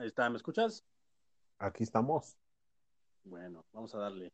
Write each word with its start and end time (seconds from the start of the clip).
Ahí 0.00 0.06
está, 0.06 0.30
¿me 0.30 0.38
escuchas? 0.38 0.82
Aquí 1.58 1.82
estamos. 1.82 2.34
Bueno, 3.22 3.66
vamos 3.70 3.94
a 3.94 3.98
darle. 3.98 4.32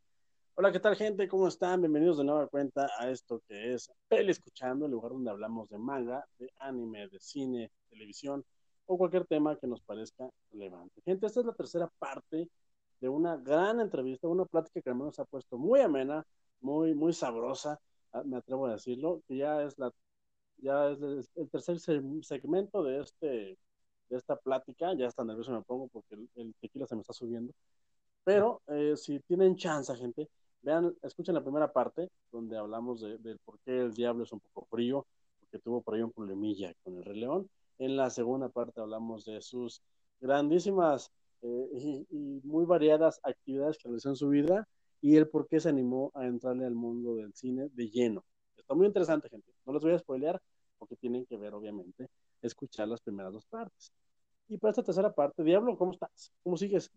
Hola, 0.55 0.71
¿qué 0.71 0.79
tal, 0.79 0.95
gente? 0.95 1.27
¿Cómo 1.27 1.49
están? 1.49 1.81
Bienvenidos 1.81 2.19
de 2.19 2.25
nueva 2.25 2.47
cuenta 2.47 2.89
a 2.97 3.11
esto 3.11 3.43
que 3.49 3.75
es 3.75 3.91
Peli 4.07 4.31
Escuchando, 4.31 4.87
el 4.87 4.93
lugar 4.93 5.11
donde 5.11 5.29
hablamos 5.29 5.69
de 5.69 5.77
manga, 5.79 6.25
de 6.39 6.53
anime, 6.61 7.09
de 7.09 7.19
cine, 7.19 7.73
televisión 7.91 8.45
o 8.85 8.97
cualquier 8.97 9.27
tema 9.27 9.59
que 9.59 9.67
nos 9.67 9.81
parezca 9.81 10.31
relevante. 10.53 11.03
Gente, 11.05 11.27
esta 11.27 11.41
es 11.41 11.47
la 11.47 11.55
tercera 11.55 11.91
parte 11.99 12.49
de 13.01 13.09
una 13.09 13.37
gran 13.37 13.81
entrevista, 13.81 14.29
una 14.29 14.45
plática 14.45 14.81
que 14.81 14.91
al 14.91 14.95
menos 14.97 15.19
ha 15.19 15.25
puesto 15.25 15.59
muy 15.59 15.81
amena, 15.81 16.25
muy, 16.61 16.95
muy 16.95 17.13
sabrosa, 17.13 17.81
ah, 18.13 18.23
me 18.25 18.37
atrevo 18.37 18.67
a 18.67 18.75
decirlo, 18.75 19.21
que 19.27 19.39
ya 19.39 19.65
es 19.65 19.77
la 19.81 19.91
ya 20.59 20.91
es 20.91 21.29
el 21.35 21.51
tercer 21.51 21.81
segmento 21.81 22.85
de 22.85 23.01
este 23.01 23.59
de 24.09 24.17
esta 24.17 24.37
plática, 24.37 24.95
ya 24.95 25.07
está 25.07 25.25
nervioso 25.25 25.53
me 25.53 25.63
pongo 25.63 25.89
porque 25.89 26.17
el, 26.37 26.55
tequila 26.61 26.87
se 26.87 26.95
me 26.95 27.01
está 27.01 27.13
subiendo, 27.13 27.53
pero 28.25 28.63
eh, 28.69 28.95
si 28.97 29.21
tienen 29.21 29.57
chance, 29.57 29.95
gente, 29.97 30.29
vean, 30.63 30.95
escuchen 31.03 31.35
la 31.35 31.43
primera 31.43 31.73
parte, 31.73 32.11
donde 32.33 32.57
hablamos 32.59 33.01
de, 33.01 33.19
del 33.19 33.39
por 33.39 33.59
qué 33.61 33.81
el 33.81 33.95
diablo 33.95 34.25
es 34.25 34.33
un 34.33 34.41
poco 34.41 34.67
frío, 34.67 35.07
porque 35.41 35.59
tuvo 35.59 35.81
por 35.81 35.95
ahí 35.95 36.03
un 36.03 36.13
problemilla 36.13 36.73
con 36.83 36.97
el 36.97 37.05
Rey 37.05 37.21
León. 37.21 37.49
En 37.79 37.97
la 37.97 38.11
segunda 38.11 38.49
parte 38.49 38.81
hablamos 38.81 39.25
de 39.25 39.41
sus 39.43 39.83
grandísimas 40.21 41.13
eh, 41.43 41.69
y, 41.73 42.07
y, 42.11 42.41
muy 42.43 42.65
variadas 42.65 43.21
actividades 43.23 43.79
que 43.79 43.89
realizó 43.89 44.09
en 44.09 44.17
su 44.17 44.29
vida 44.29 44.67
y 45.01 45.17
el 45.17 45.29
por 45.29 45.47
qué 45.47 45.61
se 45.61 45.69
animó 45.69 46.11
a 46.15 46.27
entrarle 46.27 46.65
al 46.67 46.75
mundo 46.75 47.17
del 47.17 47.33
cine 47.35 47.69
de 47.75 47.89
lleno. 47.91 48.25
Está 48.57 48.75
muy 48.75 48.87
interesante, 48.87 49.29
gente. 49.29 49.53
No 49.65 49.73
les 49.73 49.83
voy 49.83 49.93
a 49.93 49.99
spoilear 49.99 50.41
porque 50.79 50.97
tienen 50.97 51.27
que 51.27 51.37
ver, 51.37 51.55
obviamente, 51.55 52.09
escuchar 52.47 52.89
las 52.89 53.01
primeras 53.01 53.33
dos 53.35 53.47
partes. 53.47 53.93
Y 54.49 54.59
para 54.59 54.73
esta 54.73 54.85
tercera 54.85 55.13
parte, 55.15 55.43
Diablo, 55.45 55.77
¿cómo 55.79 55.93
estás? 55.93 56.33
¿Cómo 56.43 56.57
sigues? 56.59 56.91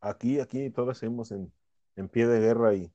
Aquí, 0.00 0.40
aquí 0.40 0.70
todavía 0.70 0.94
seguimos 0.94 1.30
en, 1.32 1.52
en 1.96 2.08
pie 2.08 2.26
de 2.26 2.40
guerra 2.40 2.74
y 2.74 2.92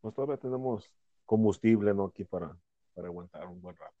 pues 0.00 0.14
todavía 0.14 0.38
tenemos 0.38 0.90
combustible, 1.26 1.94
¿no? 1.94 2.06
Aquí 2.06 2.24
para, 2.24 2.56
para 2.94 3.08
aguantar 3.08 3.46
un 3.48 3.60
buen 3.62 3.76
rato. 3.76 3.96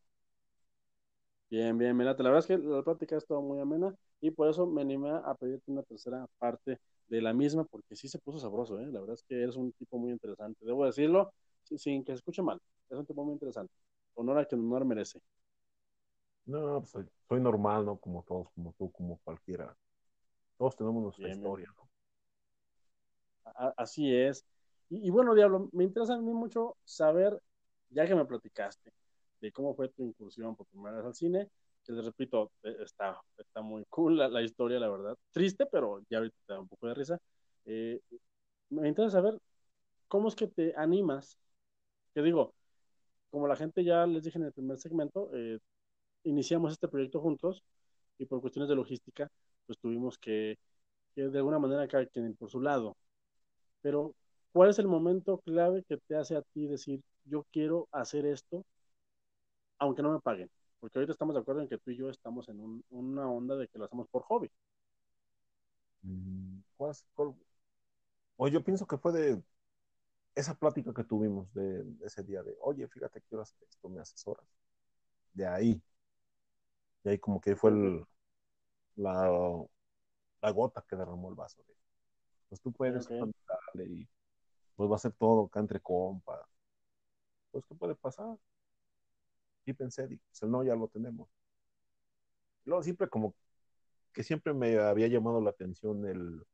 Bien, 1.50 1.76
bien, 1.78 1.96
mira, 1.96 2.14
la 2.18 2.24
verdad 2.30 2.38
es 2.40 2.46
que 2.46 2.56
la 2.58 2.82
plática 2.82 3.14
ha 3.14 3.18
estado 3.18 3.42
muy 3.42 3.60
amena 3.60 3.94
y 4.20 4.30
por 4.30 4.48
eso 4.48 4.66
me 4.66 4.80
animé 4.80 5.10
a 5.10 5.34
pedirte 5.34 5.70
una 5.70 5.82
tercera 5.82 6.26
parte 6.38 6.78
de 7.08 7.20
la 7.20 7.34
misma, 7.34 7.64
porque 7.64 7.94
sí 7.94 8.08
se 8.08 8.18
puso 8.18 8.38
sabroso, 8.38 8.80
¿eh? 8.80 8.86
La 8.90 9.00
verdad 9.00 9.14
es 9.14 9.22
que 9.24 9.42
eres 9.42 9.56
un 9.56 9.70
tipo 9.72 9.98
muy 9.98 10.12
interesante, 10.12 10.64
debo 10.64 10.86
decirlo, 10.86 11.32
sin 11.64 12.04
que 12.04 12.12
se 12.12 12.16
escuche 12.16 12.42
mal, 12.42 12.58
es 12.88 12.98
un 12.98 13.04
tipo 13.06 13.22
muy 13.24 13.34
interesante. 13.34 13.72
Honor 14.14 14.38
a 14.38 14.46
quien 14.46 14.62
honor 14.62 14.84
merece. 14.86 15.20
No, 16.46 16.78
pues 16.80 16.90
soy, 16.90 17.06
soy, 17.28 17.40
normal, 17.40 17.84
¿no? 17.84 17.98
Como 17.98 18.22
todos, 18.24 18.48
como 18.54 18.72
tú, 18.78 18.90
como 18.92 19.18
cualquiera. 19.24 19.76
Todos 20.58 20.76
tenemos 20.76 21.02
nuestra 21.02 21.28
Bien, 21.28 21.30
historia, 21.30 21.68
¿no? 21.76 21.90
A- 23.44 23.74
Así 23.76 24.14
es. 24.14 24.44
Y, 24.90 25.06
y 25.08 25.10
bueno, 25.10 25.34
Diablo, 25.34 25.68
me 25.72 25.84
interesa 25.84 26.14
a 26.14 26.18
mí 26.18 26.32
mucho 26.32 26.76
saber, 26.84 27.40
ya 27.90 28.06
que 28.06 28.14
me 28.14 28.24
platicaste 28.24 28.92
de 29.40 29.52
cómo 29.52 29.74
fue 29.74 29.88
tu 29.88 30.04
incursión 30.04 30.54
por 30.56 30.66
primera 30.66 30.96
vez 30.98 31.06
al 31.06 31.14
cine, 31.14 31.48
que 31.84 31.92
les 31.92 32.04
repito, 32.04 32.52
eh, 32.62 32.76
está, 32.80 33.20
está 33.38 33.60
muy 33.62 33.84
cool 33.88 34.16
la, 34.18 34.28
la 34.28 34.42
historia, 34.42 34.78
la 34.78 34.88
verdad. 34.88 35.16
Triste, 35.32 35.66
pero 35.66 36.00
ya 36.08 36.18
ahorita 36.18 36.36
te 36.46 36.52
da 36.52 36.60
un 36.60 36.68
poco 36.68 36.86
de 36.88 36.94
risa. 36.94 37.18
Eh, 37.64 38.00
me 38.70 38.88
interesa 38.88 39.18
saber 39.18 39.40
cómo 40.08 40.28
es 40.28 40.36
que 40.36 40.48
te 40.48 40.74
animas, 40.76 41.38
que 42.14 42.22
digo, 42.22 42.54
como 43.30 43.48
la 43.48 43.56
gente 43.56 43.84
ya 43.84 44.06
les 44.06 44.24
dije 44.24 44.38
en 44.38 44.44
el 44.46 44.52
primer 44.52 44.78
segmento, 44.78 45.30
eh, 45.34 45.58
iniciamos 46.24 46.72
este 46.72 46.88
proyecto 46.88 47.20
juntos 47.20 47.62
y 48.18 48.26
por 48.26 48.40
cuestiones 48.40 48.68
de 48.68 48.76
logística, 48.76 49.30
pues 49.66 49.78
tuvimos 49.78 50.18
que, 50.18 50.58
de 51.16 51.38
alguna 51.38 51.58
manera 51.58 51.88
cada 51.88 52.06
quien 52.06 52.34
por 52.36 52.50
su 52.50 52.60
lado. 52.60 52.96
Pero, 53.82 54.14
¿cuál 54.52 54.70
es 54.70 54.78
el 54.78 54.88
momento 54.88 55.38
clave 55.40 55.84
que 55.88 55.98
te 55.98 56.16
hace 56.16 56.36
a 56.36 56.42
ti 56.42 56.66
decir, 56.68 57.02
yo 57.24 57.44
quiero 57.52 57.88
hacer 57.92 58.26
esto, 58.26 58.64
aunque 59.78 60.02
no 60.02 60.12
me 60.12 60.20
paguen? 60.20 60.50
Porque 60.80 60.98
ahorita 60.98 61.12
estamos 61.12 61.34
de 61.34 61.40
acuerdo 61.42 61.62
en 61.62 61.68
que 61.68 61.78
tú 61.78 61.90
y 61.90 61.96
yo 61.96 62.10
estamos 62.10 62.48
en 62.48 62.60
un, 62.60 62.84
una 62.90 63.28
onda 63.30 63.56
de 63.56 63.68
que 63.68 63.78
lo 63.78 63.84
hacemos 63.84 64.08
por 64.08 64.22
hobby. 64.22 64.50
Mm, 66.02 66.60
¿cuál 66.76 66.94
cuál- 67.14 67.34
Oye, 68.36 68.54
yo 68.54 68.64
pienso 68.64 68.86
que 68.86 68.98
fue 68.98 69.12
de 69.12 69.42
esa 70.34 70.54
plática 70.58 70.94
que 70.94 71.04
tuvimos 71.04 71.52
de, 71.54 71.84
de 71.84 72.06
ese 72.06 72.22
día 72.24 72.42
de, 72.42 72.56
oye, 72.62 72.88
fíjate, 72.88 73.22
quiero 73.22 73.42
hacer 73.42 73.58
esto, 73.68 73.88
me 73.88 74.00
asesoras. 74.00 74.46
De 75.34 75.46
ahí, 75.46 75.82
de 77.04 77.10
ahí 77.12 77.18
como 77.18 77.40
que 77.40 77.56
fue 77.56 77.70
el, 77.70 78.04
la, 78.96 79.30
la 80.42 80.50
gota 80.50 80.84
que 80.88 80.96
derramó 80.96 81.30
el 81.30 81.34
vaso. 81.36 81.62
De, 81.66 81.74
pues 82.48 82.60
tú 82.60 82.72
puedes, 82.72 83.06
Ok. 83.06 83.34
dale, 83.48 83.86
y 83.86 84.08
pues 84.76 84.90
va 84.90 84.96
a 84.96 84.98
ser 84.98 85.12
todo 85.12 85.46
acá 85.46 85.60
entre 85.60 85.80
compa. 85.80 86.48
Pues, 87.50 87.64
¿qué 87.66 87.74
puede 87.74 87.94
pasar? 87.94 88.36
Y 89.64 89.72
pensé, 89.72 90.06
dije, 90.06 90.22
pues 90.28 90.42
el 90.42 90.50
no 90.50 90.62
ya 90.64 90.74
lo 90.76 90.88
tenemos. 90.88 91.28
Y 92.64 92.70
luego 92.70 92.82
siempre 92.82 93.08
como 93.08 93.34
que 94.12 94.22
siempre 94.24 94.54
me 94.54 94.78
había 94.78 95.08
llamado 95.08 95.40
la 95.40 95.50
atención 95.50 96.06
el, 96.06 96.44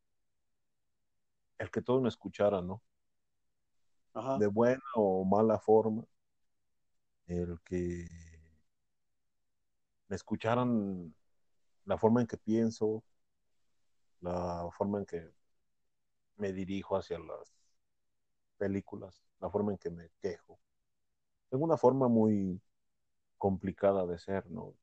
el 1.59 1.71
que 1.71 1.83
todos 1.83 2.03
me 2.03 2.09
escucharan, 2.09 2.67
¿no? 2.67 2.83
Ajá. 4.15 4.39
De 4.39 4.47
buena 4.47 4.83
o 4.95 5.25
mala 5.25 5.59
forma. 5.59 6.05
El 7.29 7.61
que 7.65 8.09
me 10.09 10.17
escucharan 10.17 11.15
la 11.87 11.99
forma 11.99 12.21
en 12.23 12.27
que 12.27 12.37
pienso, 12.39 13.05
la 14.21 14.69
forma 14.77 14.99
en 15.01 15.07
que 15.07 15.29
me 16.39 16.55
dirijo 16.55 16.97
hacia 16.97 17.19
las 17.19 17.53
películas, 18.57 19.23
la 19.41 19.51
forma 19.51 19.73
en 19.73 19.79
que 19.79 19.91
me 19.91 20.11
quejo. 20.21 20.59
Tengo 21.51 21.65
una 21.67 21.77
forma 21.79 22.09
muy 22.09 22.61
complicada 23.39 24.07
de 24.07 24.19
ser, 24.19 24.51
¿no? 24.51 24.75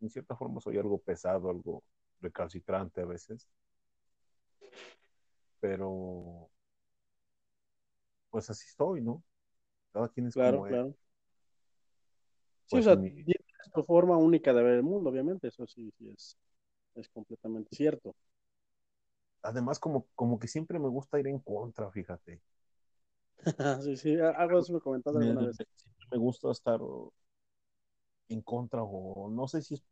En 0.00 0.10
cierta 0.10 0.36
forma 0.36 0.60
soy 0.60 0.78
algo 0.78 0.98
pesado, 0.98 1.50
algo 1.50 1.84
recalcitrante 2.20 3.02
a 3.02 3.06
veces, 3.06 3.48
pero 5.60 6.48
pues 8.30 8.50
así 8.50 8.66
estoy, 8.68 9.00
¿no? 9.02 9.22
Cada 9.92 10.08
quien 10.10 10.26
es 10.28 10.36
Claro, 10.36 10.62
como 10.62 10.66
claro. 10.66 10.96
Sí, 12.66 12.78
Pues 12.78 12.80
o 12.80 12.82
sea, 12.82 12.96
mi- 12.96 13.26
tu 13.76 13.84
forma 13.84 14.16
única 14.18 14.52
de 14.54 14.62
ver 14.64 14.74
el 14.76 14.84
mundo, 14.84 15.10
obviamente, 15.10 15.48
eso 15.48 15.66
sí, 15.68 15.90
sí 15.98 16.10
es, 16.10 16.36
es 16.96 17.08
completamente 17.10 17.74
cierto. 17.76 18.14
además 19.42 19.78
como, 19.80 20.06
como 20.14 20.38
que 20.38 20.46
siempre 20.46 20.78
me 20.78 20.88
gusta 20.88 21.18
ir 21.18 21.26
en 21.28 21.38
contra, 21.40 21.90
fíjate. 21.90 22.42
Sí, 23.84 23.96
sí, 23.96 24.16
algo 24.20 24.58
eso 24.60 24.72
me 24.72 24.80
comentaste 24.80 25.18
Me, 25.18 25.18
alguna 25.18 25.46
vez. 25.46 25.62
siempre 25.80 26.06
me 26.12 26.18
gusta 26.18 26.50
estar 26.52 26.80
en 28.28 28.40
contra 28.42 28.82
o 28.84 29.28
no 29.30 29.48
sé 29.48 29.62
si 29.62 29.74
es 29.74 29.82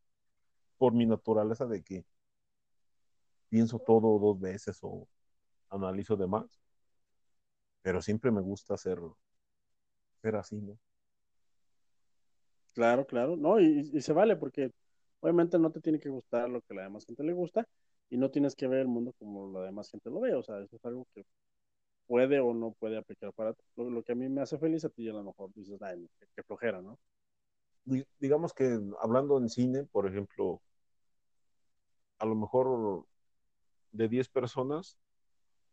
por 0.78 0.92
mi 0.94 1.06
naturaleza 1.06 1.66
de 1.66 1.82
que 1.82 2.04
pienso 3.48 3.78
todo 3.78 4.18
dos 4.18 4.38
veces 4.40 4.78
o 4.82 5.08
analizo 5.70 6.16
de 6.16 6.26
más, 6.28 6.60
pero 7.82 8.02
siempre 8.02 8.30
me 8.32 8.40
gusta 8.40 8.76
ser 8.76 10.34
así, 10.36 10.56
¿no? 10.60 10.76
Claro, 12.74 13.06
claro, 13.06 13.36
no, 13.36 13.60
y, 13.60 13.90
y 13.92 14.00
se 14.02 14.12
vale 14.12 14.36
porque 14.36 14.72
obviamente 15.20 15.58
no 15.58 15.70
te 15.70 15.80
tiene 15.80 16.00
que 16.00 16.08
gustar 16.08 16.48
lo 16.50 16.60
que 16.62 16.74
la 16.74 16.82
demás 16.82 17.06
gente 17.06 17.22
le 17.22 17.32
gusta 17.32 17.68
y 18.10 18.16
no 18.18 18.30
tienes 18.30 18.56
que 18.56 18.66
ver 18.66 18.80
el 18.80 18.88
mundo 18.88 19.12
como 19.18 19.52
la 19.52 19.64
demás 19.66 19.90
gente 19.90 20.10
lo 20.10 20.20
ve, 20.20 20.34
o 20.34 20.42
sea, 20.42 20.58
eso 20.60 20.74
es 20.76 20.84
algo 20.84 21.06
que 21.14 21.24
puede 22.06 22.40
o 22.40 22.54
no 22.54 22.72
puede 22.72 22.98
aplicar 22.98 23.32
para 23.34 23.54
ti. 23.54 23.62
Lo, 23.76 23.90
lo 23.90 24.02
que 24.04 24.12
a 24.12 24.16
mí 24.16 24.28
me 24.28 24.42
hace 24.42 24.58
feliz 24.58 24.84
a 24.84 24.90
ti 24.90 25.08
a 25.08 25.12
lo 25.14 25.24
mejor 25.24 25.52
dices, 25.54 25.80
ay, 25.82 26.08
qué, 26.20 26.26
qué 26.36 26.42
flojera, 26.44 26.82
¿no? 26.82 26.98
Di- 27.86 28.04
Digamos 28.20 28.52
que 28.52 28.78
hablando 29.00 29.38
en 29.38 29.48
cine, 29.48 29.84
por 29.84 30.06
ejemplo, 30.06 30.60
a 32.18 32.26
lo 32.26 32.34
mejor 32.34 33.06
de 33.92 34.08
10 34.08 34.28
personas, 34.28 34.98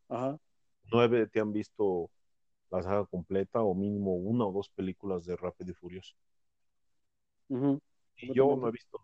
Ajá, 0.10 0.38
9 0.92 1.26
te 1.28 1.40
han 1.40 1.52
visto 1.52 2.12
la 2.72 2.84
saga 2.84 3.06
completa 3.06 3.62
o 3.64 3.76
mínimo 3.76 4.16
una 4.16 4.46
o 4.48 4.54
dos 4.54 4.70
películas 4.70 5.26
de 5.26 5.36
Rápido 5.38 5.72
y 5.72 5.76
Furioso. 5.76 6.16
Y 8.18 8.34
yo 8.34 8.56
no 8.56 8.68
he 8.68 8.72
visto 8.72 9.02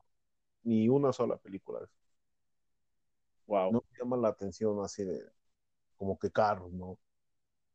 ni 0.63 0.87
una 0.89 1.11
sola 1.11 1.37
película 1.37 1.79
de 1.79 1.85
eso. 1.85 1.95
Wow, 3.47 3.71
No 3.71 3.83
me 3.89 3.97
llama 3.97 4.17
la 4.17 4.29
atención 4.29 4.83
así 4.83 5.03
de 5.03 5.21
como 5.97 6.17
que 6.17 6.31
carros, 6.31 6.71
¿no? 6.73 6.97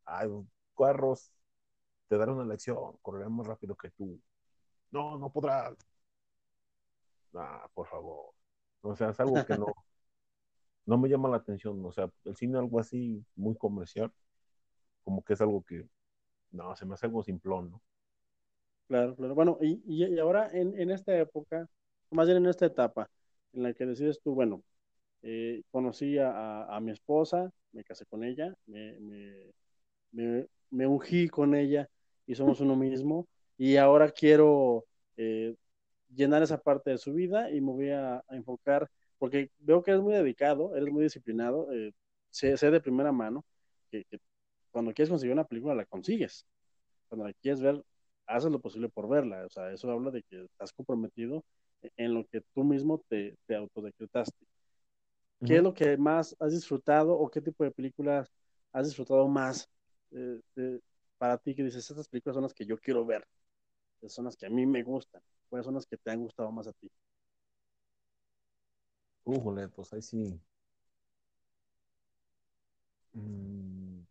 Ay, 0.04 0.28
carros, 0.76 1.32
te 2.08 2.16
daré 2.16 2.32
una 2.32 2.44
lección, 2.44 2.96
correré 3.02 3.28
más 3.28 3.46
rápido 3.46 3.74
que 3.74 3.90
tú. 3.90 4.20
No, 4.90 5.18
no 5.18 5.30
podrás. 5.30 5.74
Ah, 7.34 7.68
por 7.74 7.86
favor. 7.86 8.34
O 8.82 8.94
sea, 8.94 9.10
es 9.10 9.20
algo 9.20 9.44
que 9.46 9.56
no, 9.56 9.66
no 10.86 10.98
me 10.98 11.08
llama 11.08 11.28
la 11.28 11.36
atención. 11.38 11.84
O 11.84 11.92
sea, 11.92 12.10
el 12.24 12.36
cine 12.36 12.58
algo 12.58 12.78
así 12.78 13.24
muy 13.36 13.56
comercial, 13.56 14.12
como 15.04 15.22
que 15.24 15.34
es 15.34 15.40
algo 15.40 15.62
que, 15.62 15.88
no, 16.50 16.76
se 16.76 16.84
me 16.86 16.94
hace 16.94 17.06
algo 17.06 17.22
simplón, 17.22 17.70
¿no? 17.70 17.82
Claro, 18.92 19.16
claro. 19.16 19.34
Bueno, 19.34 19.58
y, 19.62 19.80
y, 19.86 20.18
ahora 20.18 20.50
en, 20.52 20.78
en 20.78 20.90
esta 20.90 21.16
época, 21.16 21.66
más 22.10 22.26
bien 22.26 22.38
en 22.38 22.46
esta 22.46 22.66
etapa, 22.66 23.08
en 23.54 23.62
la 23.62 23.72
que 23.72 23.86
decides 23.86 24.20
tú, 24.20 24.34
bueno, 24.34 24.62
eh, 25.22 25.62
conocí 25.70 26.18
a, 26.18 26.64
a, 26.64 26.80
mi 26.80 26.92
esposa, 26.92 27.50
me 27.72 27.84
casé 27.84 28.04
con 28.06 28.22
ella, 28.22 28.54
me, 28.66 29.00
me, 29.00 29.52
me, 30.12 30.46
me, 30.70 30.86
ungí 30.86 31.28
con 31.28 31.54
ella 31.54 31.88
y 32.26 32.34
somos 32.34 32.60
uno 32.60 32.76
mismo. 32.76 33.26
Y 33.56 33.76
ahora 33.76 34.10
quiero 34.10 34.84
eh, 35.16 35.54
llenar 36.14 36.42
esa 36.42 36.58
parte 36.58 36.90
de 36.90 36.98
su 36.98 37.14
vida 37.14 37.50
y 37.50 37.60
me 37.62 37.72
voy 37.72 37.90
a, 37.90 38.22
enfocar, 38.30 38.90
porque 39.18 39.50
veo 39.58 39.82
que 39.82 39.92
eres 39.92 40.02
muy 40.02 40.12
dedicado, 40.12 40.76
eres 40.76 40.92
muy 40.92 41.04
disciplinado, 41.04 41.72
eh, 41.72 41.92
sé, 42.30 42.56
sé, 42.58 42.70
de 42.70 42.80
primera 42.80 43.12
mano 43.12 43.44
que, 43.90 44.04
que, 44.04 44.18
cuando 44.70 44.92
quieres 44.92 45.10
conseguir 45.10 45.32
una 45.32 45.46
película 45.46 45.74
la 45.74 45.86
consigues. 45.86 46.46
Cuando 47.08 47.26
la 47.26 47.32
quieres 47.34 47.60
ver, 47.62 47.82
haces 48.36 48.50
lo 48.50 48.60
posible 48.60 48.88
por 48.88 49.08
verla. 49.08 49.44
O 49.46 49.50
sea, 49.50 49.72
eso 49.72 49.90
habla 49.90 50.10
de 50.10 50.22
que 50.24 50.44
estás 50.44 50.72
comprometido 50.72 51.44
en 51.96 52.14
lo 52.14 52.26
que 52.26 52.42
tú 52.54 52.64
mismo 52.64 53.02
te, 53.08 53.36
te 53.46 53.56
autodecretaste. 53.56 54.46
¿Qué 55.44 55.56
es 55.56 55.62
lo 55.62 55.74
que 55.74 55.96
más 55.96 56.36
has 56.38 56.52
disfrutado 56.52 57.14
o 57.18 57.28
qué 57.28 57.40
tipo 57.40 57.64
de 57.64 57.72
películas 57.72 58.30
has 58.72 58.86
disfrutado 58.86 59.26
más 59.26 59.68
eh, 60.12 60.40
para 61.18 61.36
ti 61.38 61.54
que 61.54 61.64
dices, 61.64 61.90
estas 61.90 62.08
películas 62.08 62.34
son 62.34 62.44
las 62.44 62.54
que 62.54 62.64
yo 62.64 62.78
quiero 62.78 63.04
ver, 63.04 63.26
son 64.06 64.26
las 64.26 64.36
que 64.36 64.46
a 64.46 64.50
mí 64.50 64.66
me 64.66 64.82
gustan, 64.82 65.22
cuáles 65.48 65.64
son 65.64 65.74
las 65.74 65.86
que 65.86 65.96
te 65.96 66.10
han 66.10 66.20
gustado 66.22 66.50
más 66.52 66.68
a 66.68 66.72
ti? 66.72 66.90
Újole, 69.24 69.68
pues 69.68 69.92
ahí 69.92 70.02
sí. 70.02 70.40
Mm, 73.14 74.02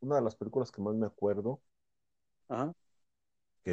una 0.00 0.16
de 0.16 0.22
las 0.22 0.36
películas 0.36 0.70
que 0.70 0.80
más 0.82 0.94
me 0.94 1.06
acuerdo, 1.06 1.60
Ajá. 2.48 2.72
que 3.64 3.72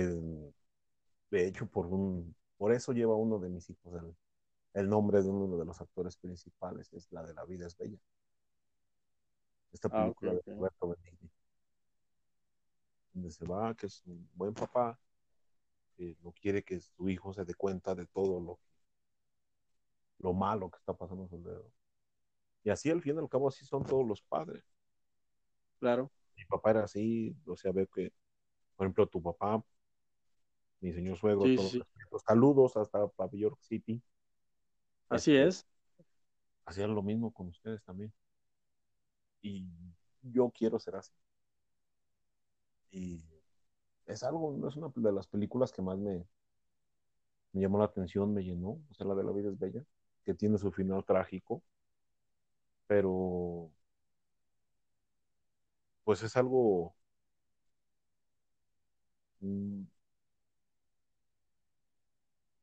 de 1.31 1.47
hecho 1.47 1.65
por 1.67 1.87
un, 1.87 2.35
por 2.57 2.71
eso 2.73 2.93
lleva 2.93 3.15
uno 3.15 3.39
de 3.39 3.49
mis 3.49 3.69
hijos 3.69 3.93
el, 3.95 4.15
el 4.73 4.89
nombre 4.89 5.21
de 5.21 5.29
uno 5.29 5.57
de 5.57 5.65
los 5.65 5.81
actores 5.81 6.17
principales, 6.17 6.91
es 6.93 7.11
la 7.11 7.23
de 7.23 7.33
La 7.33 7.45
vida 7.45 7.67
es 7.67 7.77
bella. 7.77 7.97
Esta 9.71 9.89
Ah, 9.89 10.03
película 10.03 10.33
de 10.33 10.41
Roberto 10.55 10.87
Benigni, 10.89 11.29
donde 13.13 13.31
se 13.31 13.45
va, 13.45 13.73
que 13.75 13.87
es 13.87 14.03
un 14.05 14.29
buen 14.33 14.53
papá, 14.53 14.99
que 15.95 16.15
no 16.21 16.31
quiere 16.31 16.63
que 16.63 16.79
su 16.79 17.09
hijo 17.09 17.33
se 17.33 17.45
dé 17.45 17.53
cuenta 17.55 17.95
de 17.95 18.05
todo 18.07 18.39
lo, 18.39 18.59
lo 20.19 20.33
malo 20.33 20.69
que 20.69 20.77
está 20.77 20.93
pasando 20.93 21.25
a 21.25 21.27
su 21.27 21.35
alrededor. 21.35 21.71
Y 22.63 22.69
así 22.69 22.89
al 22.89 23.01
fin 23.01 23.15
y 23.15 23.19
al 23.19 23.29
cabo 23.29 23.47
así 23.49 23.65
son 23.65 23.83
todos 23.83 24.07
los 24.07 24.21
padres. 24.21 24.63
Claro. 25.79 26.11
Mi 26.35 26.45
papá 26.45 26.71
era 26.71 26.83
así, 26.83 27.35
o 27.45 27.55
sea, 27.55 27.71
veo 27.71 27.87
que, 27.87 28.11
por 28.75 28.85
ejemplo, 28.87 29.07
tu 29.07 29.21
papá, 29.21 29.63
mi 30.81 30.93
señor 30.93 31.17
suegro, 31.17 31.49
Sí, 31.49 31.57
todos 31.57 31.73
sí. 31.73 31.85
los 32.11 32.21
saludos 32.21 32.77
hasta 32.77 32.99
Nueva 32.99 33.29
York 33.33 33.57
City. 33.61 34.03
Así 35.09 35.35
Este, 35.35 35.37
es. 35.37 35.65
hacían 36.65 36.93
lo 36.93 37.01
mismo 37.01 37.31
con 37.31 37.47
ustedes 37.47 37.81
también. 37.85 38.11
Y 39.43 39.67
yo 40.23 40.49
quiero 40.49 40.79
ser 40.79 40.95
así. 40.95 41.13
Y 42.91 43.21
es 44.07 44.23
algo, 44.23 44.67
es 44.69 44.75
una 44.77 44.91
de 44.95 45.11
las 45.13 45.27
películas 45.27 45.71
que 45.73 45.81
más 45.81 45.97
me, 45.99 46.25
me 47.53 47.61
llamó 47.61 47.79
la 47.79 47.85
atención, 47.85 48.33
me 48.33 48.43
llenó, 48.43 48.81
o 48.89 48.93
sea, 48.93 49.07
la 49.07 49.15
de 49.15 49.23
la 49.23 49.31
vida 49.31 49.49
es 49.49 49.57
bella, 49.57 49.83
que 50.25 50.33
tiene 50.33 50.57
su 50.57 50.71
final 50.71 51.03
trágico, 51.05 51.63
pero 52.87 53.71
pues 56.03 56.23
es 56.23 56.35
algo 56.37 56.95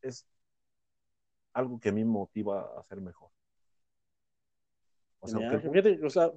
es 0.03 0.27
algo 1.53 1.79
que 1.79 1.89
a 1.89 1.93
mí 1.93 2.05
me 2.05 2.11
motiva 2.11 2.79
a 2.79 2.83
ser 2.85 3.01
mejor. 3.01 3.31
O 5.21 5.29
sea, 5.29 5.39
aunque 5.51 5.81
el, 5.81 6.05
o 6.05 6.11
sea, 6.11 6.31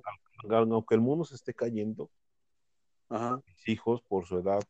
mundo, 0.43 0.75
aunque 0.75 0.95
el 0.95 1.01
mundo 1.01 1.23
se 1.23 1.35
esté 1.35 1.53
cayendo, 1.53 2.09
ajá. 3.07 3.41
mis 3.45 3.69
hijos, 3.69 4.01
por 4.01 4.25
su 4.25 4.37
edad, 4.39 4.61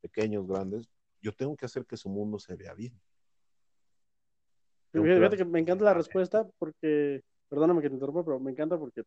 pequeños, 0.00 0.46
grandes, 0.46 0.88
yo 1.20 1.32
tengo 1.32 1.56
que 1.56 1.66
hacer 1.66 1.84
que 1.84 1.96
su 1.96 2.08
mundo 2.08 2.38
se 2.38 2.54
vea 2.54 2.74
bien. 2.74 2.98
Fíjate 4.92 5.38
que 5.38 5.44
me 5.44 5.58
encanta 5.58 5.84
la 5.84 5.94
respuesta 5.94 6.46
porque, 6.58 7.22
perdóname 7.48 7.80
que 7.80 7.88
te 7.88 7.94
interrumpa, 7.94 8.24
pero 8.24 8.38
me 8.38 8.50
encanta 8.50 8.78
porque 8.78 9.02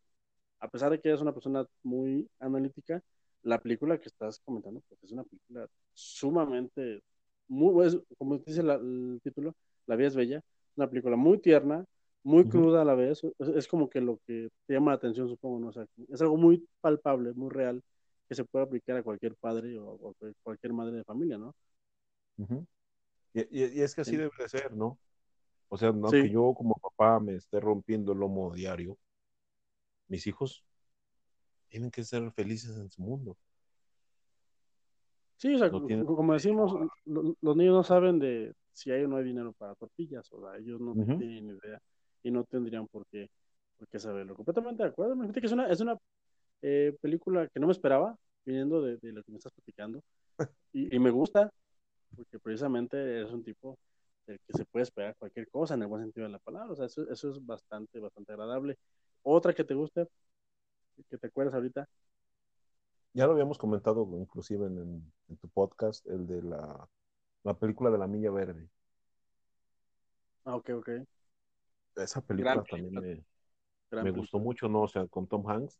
a 0.59 0.67
pesar 0.67 0.91
de 0.91 0.99
que 0.99 1.09
eres 1.09 1.21
una 1.21 1.33
persona 1.33 1.65
muy 1.83 2.27
analítica, 2.39 3.01
la 3.45 3.59
película 3.59 3.99
que 3.99 4.09
estás 4.09 4.39
comentando 4.45 4.81
pues, 4.89 5.03
es 5.03 5.13
una 5.13 5.23
película 5.25 5.67
sumamente, 5.93 7.01
muy, 7.49 7.87
es- 7.87 7.99
como 8.19 8.39
dice 8.39 8.63
la- 8.63 8.75
el 8.75 9.21
título, 9.23 9.55
La 9.87 9.95
vida 9.97 10.09
es 10.09 10.15
bella, 10.17 10.41
una 10.77 10.89
película 10.89 11.17
muy 11.17 11.39
tierna, 11.39 11.85
muy 12.23 12.45
cruda 12.49 12.83
a 12.83 12.85
la 12.85 12.95
vez, 12.95 13.23
es, 13.39 13.49
es 13.49 13.67
como 13.69 13.89
que 13.89 14.01
lo 14.01 14.19
que 14.27 14.49
te 14.67 14.73
llama 14.75 14.91
la 14.91 14.97
atención, 14.97 15.29
supongo, 15.29 15.59
¿no? 15.59 15.69
O 15.69 15.73
sea, 15.73 15.85
es 16.09 16.21
algo 16.21 16.37
muy 16.37 16.67
palpable, 16.81 17.33
muy 17.35 17.51
real, 17.51 17.83
que 18.29 18.35
se 18.35 18.45
puede 18.45 18.65
aplicar 18.65 18.97
a 18.97 19.03
cualquier 19.03 19.35
padre 19.37 19.77
o, 19.79 19.85
o 19.91 20.15
cualquier 20.43 20.73
madre 20.73 20.97
de 20.97 21.05
familia, 21.05 21.37
¿no? 21.37 21.53
Y, 23.33 23.41
y- 23.41 23.79
y 23.79 23.81
es 23.81 23.95
que 23.95 24.01
así 24.01 24.11
Sí. 24.11 24.17
debe 24.17 24.31
de 24.39 24.49
ser, 24.49 24.73
¿no? 24.75 24.99
O 25.69 25.77
sea, 25.77 25.91
no 25.93 26.11
Sí. 26.11 26.23
que 26.23 26.29
yo 26.31 26.53
como 26.55 26.75
papá 26.75 27.19
me 27.19 27.35
esté 27.35 27.59
rompiendo 27.61 28.13
el 28.13 28.19
lomo 28.19 28.53
diario, 28.53 28.97
mis 30.07 30.27
hijos 30.27 30.63
tienen 31.75 31.91
que 31.91 32.05
ser 32.05 32.31
felices 32.31 32.77
en 32.77 32.89
su 32.89 33.01
mundo. 33.01 33.35
Sí, 35.35 35.53
o 35.55 35.57
sea, 35.57 35.67
No 35.67 35.85
tienen 35.85 36.05
como 36.05 36.31
decimos, 36.33 36.73
lo- 37.03 37.35
los 37.41 37.57
niños 37.57 37.73
no 37.73 37.83
saben 37.83 38.17
de 38.17 38.53
si 38.71 38.91
hay 38.91 39.03
o 39.03 39.09
no 39.09 39.17
hay 39.17 39.25
dinero 39.25 39.51
para 39.51 39.75
tortillas, 39.75 40.31
o 40.31 40.39
sea, 40.39 40.57
ellos 40.57 40.79
no 40.79 40.91
Ujú. 40.93 41.17
tienen 41.17 41.49
idea 41.49 41.81
y 42.23 42.31
no 42.31 42.45
tendrían 42.45 42.87
por 42.87 43.05
qué, 43.07 43.29
por 43.77 43.89
qué 43.89 43.99
saberlo. 43.99 44.35
Completamente 44.35 44.83
de 44.83 44.89
acuerdo. 44.89 45.19
Fíjate 45.19 45.41
que 45.41 45.47
es 45.47 45.51
una, 45.51 45.67
es 45.67 45.81
una 45.81 45.97
eh, 46.61 46.95
película 47.01 47.49
que 47.49 47.59
no 47.59 47.67
me 47.67 47.73
esperaba, 47.73 48.15
viniendo 48.45 48.81
de, 48.81 48.95
de 48.95 49.11
lo 49.11 49.21
que 49.21 49.31
me 49.33 49.37
estás 49.37 49.51
platicando, 49.51 50.01
y, 50.71 50.95
y 50.95 50.99
me 50.99 51.09
gusta, 51.11 51.51
porque 52.15 52.39
precisamente 52.39 53.21
es 53.23 53.29
un 53.31 53.43
tipo 53.43 53.77
del 54.27 54.39
que 54.47 54.53
se 54.57 54.63
puede 54.63 54.83
esperar 54.83 55.13
cualquier 55.17 55.49
cosa 55.49 55.73
en 55.73 55.81
el 55.81 55.89
buen 55.89 56.03
sentido 56.03 56.25
de 56.25 56.31
la 56.31 56.39
palabra, 56.39 56.71
o 56.71 56.75
sea, 56.77 56.85
eso, 56.85 57.03
eso 57.09 57.31
es 57.31 57.45
bastante, 57.45 57.99
bastante 57.99 58.31
agradable. 58.31 58.77
Otra 59.23 59.53
que 59.53 59.65
te 59.65 59.73
guste, 59.73 60.07
que 61.09 61.17
te 61.17 61.27
acuerdas 61.27 61.55
ahorita, 61.55 61.87
Ya 63.13 63.25
lo 63.25 63.31
habíamos 63.31 63.57
comentado 63.57 64.07
inclusive 64.19 64.67
en, 64.67 64.77
en- 64.77 65.13
en 65.29 65.37
tu 65.37 65.49
podcast, 65.49 66.05
el 66.07 66.27
de 66.27 66.43
la, 66.43 66.87
la 67.43 67.53
película 67.55 67.91
de 67.91 67.97
la 67.99 68.07
Milla 68.07 68.31
Verde. 68.31 68.69
ah, 70.45 70.55
ok, 70.55 70.69
ok, 70.77 70.89
Esa 71.97 72.21
película 72.21 72.63
Gran 72.63 72.63
también 72.63 72.95
película. 72.95 73.01
me, 73.01 73.25
me 73.99 74.11
película. 74.11 74.11
gustó 74.11 74.39
mucho, 74.39 74.69
¿no? 74.69 74.83
O 74.83 74.87
sea, 74.89 75.07
con 75.07 75.27
Tom 75.27 75.49
Hanks. 75.49 75.79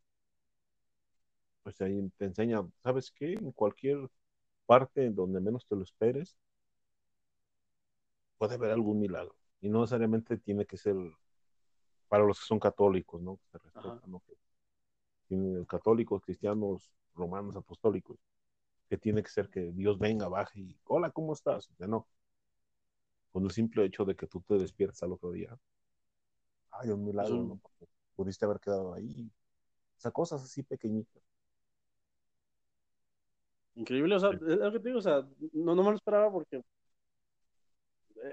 Pues 1.64 1.82
ahí 1.82 2.10
te 2.18 2.24
enseña, 2.26 2.62
¿sabes 2.82 3.12
qué? 3.12 3.34
En 3.34 3.52
cualquier 3.52 3.98
parte 4.68 5.06
en 5.06 5.16
donde 5.16 5.42
menos 5.42 5.66
te 5.68 5.76
lo 5.76 5.84
esperes, 5.84 6.38
puede 8.38 8.56
haber 8.56 8.72
algún 8.72 9.00
milagro. 9.00 9.36
Y 9.62 9.68
no 9.70 9.82
necesariamente 9.82 10.38
tiene 10.38 10.66
que 10.66 10.78
ser 10.78 10.96
para 12.08 12.24
los 12.26 12.40
que 12.40 12.46
son 12.48 12.60
católicos, 12.60 13.22
¿no? 13.22 13.38
Que 13.38 13.48
se 13.52 13.58
respetan. 13.60 14.12
¿no? 14.12 14.20
Que 14.22 14.36
católicos, 15.68 16.22
cristianos, 16.24 16.92
romanos, 17.16 17.56
apostólicos, 17.56 18.18
que 18.90 18.98
tiene 18.98 19.24
que 19.24 19.30
ser 19.30 19.50
que 19.50 19.72
Dios 19.72 19.98
venga, 19.98 20.28
baje 20.28 20.60
y, 20.60 20.78
hola, 20.86 21.12
¿cómo 21.12 21.34
estás? 21.34 21.70
Sea, 21.78 21.88
no. 21.88 22.08
Con 23.32 23.44
el 23.44 23.52
simple 23.52 23.86
hecho 23.86 24.06
de 24.06 24.16
que 24.16 24.28
tú 24.28 24.42
te 24.42 24.58
despiertas 24.58 25.04
al 25.04 25.14
otro 25.14 25.32
día, 25.32 25.58
hay 26.72 26.90
un 26.90 27.04
milagro, 27.04 27.44
¿no? 27.44 27.60
Pudiste 28.16 28.46
haber 28.46 28.60
quedado 28.60 28.94
ahí. 28.94 29.30
O 29.98 30.02
sea, 30.02 30.12
cosas 30.12 30.44
así 30.44 30.64
pequeñitas. 30.64 31.24
Increíble, 33.76 34.16
o 34.16 34.20
sea, 34.20 34.30
Sí. 34.32 34.38
es 34.48 34.58
lo 34.58 34.72
que 34.72 34.80
te 34.80 34.88
digo, 34.88 35.00
o 35.00 35.02
sea, 35.02 35.28
no, 35.54 35.76
no 35.76 35.84
me 35.84 35.90
lo 35.90 35.96
esperaba 35.96 36.32
porque 36.32 36.62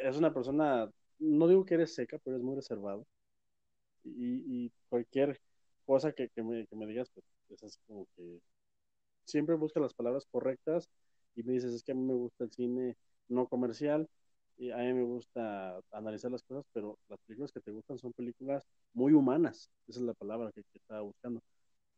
es 0.03 0.17
una 0.17 0.33
persona, 0.33 0.91
no 1.19 1.49
digo 1.49 1.65
que 1.65 1.75
eres 1.75 1.95
seca, 1.95 2.19
pero 2.23 2.37
es 2.37 2.43
muy 2.43 2.55
reservado. 2.55 3.07
Y, 4.05 4.67
y 4.67 4.73
cualquier 4.89 5.41
cosa 5.87 6.13
que, 6.13 6.29
que 6.31 6.43
me, 6.43 6.67
que 6.67 6.77
me 6.77 6.87
digas, 6.87 7.11
pues 7.15 7.25
es 7.51 7.63
así 7.65 7.79
como 7.87 8.07
que 8.17 8.41
siempre 9.25 9.55
busca 9.57 9.81
las 9.81 9.95
palabras 9.95 10.27
correctas 10.31 10.89
y 11.35 11.43
me 11.43 11.55
dices, 11.55 11.73
es 11.73 11.83
que 11.83 11.93
a 11.93 11.95
mí 11.95 12.03
me 12.03 12.15
gusta 12.15 12.45
el 12.45 12.53
cine 12.53 12.97
no 13.29 13.47
comercial 13.47 14.09
y 14.59 14.71
a 14.71 14.79
mí 14.79 14.93
me 14.93 15.05
gusta 15.05 15.81
analizar 15.91 16.31
las 16.31 16.43
cosas, 16.43 16.65
pero 16.73 16.99
las 17.09 17.19
películas 17.21 17.53
que 17.53 17.61
te 17.61 17.71
gustan 17.71 17.99
son 17.99 18.13
películas 18.13 18.65
muy 18.93 19.13
humanas, 19.13 19.71
esa 19.89 20.01
es 20.01 20.07
la 20.07 20.15
palabra 20.15 20.53
que, 20.53 20.63
estaba 20.75 21.01
buscando. 21.01 21.43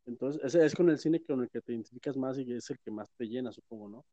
Entonces, 0.07 0.43
ese 0.45 0.65
es 0.65 0.75
con 0.75 0.89
el 0.91 0.99
cine 0.99 1.23
con 1.23 1.43
el 1.43 1.51
que 1.51 1.61
te 1.61 1.73
identificas 1.73 2.17
más 2.17 2.39
y 2.39 2.53
es 2.53 2.71
el 2.71 2.79
que 2.79 2.91
más 2.91 3.11
te 3.17 3.27
llena, 3.27 3.53
supongo, 3.53 3.89
¿no? 3.89 4.05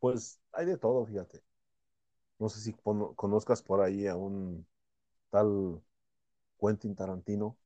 Pues 0.00 0.40
hay 0.52 0.66
de 0.66 0.76
todo, 0.76 1.04
fíjate. 1.06 1.42
No 2.38 2.48
sé 2.48 2.60
si 2.60 2.72
cono- 2.74 3.14
conozcas 3.14 3.62
por 3.62 3.80
ahí 3.80 4.06
a 4.06 4.16
un 4.16 4.66
tal 5.30 5.80
Quentin 6.60 6.94
Tarantino. 6.94 7.56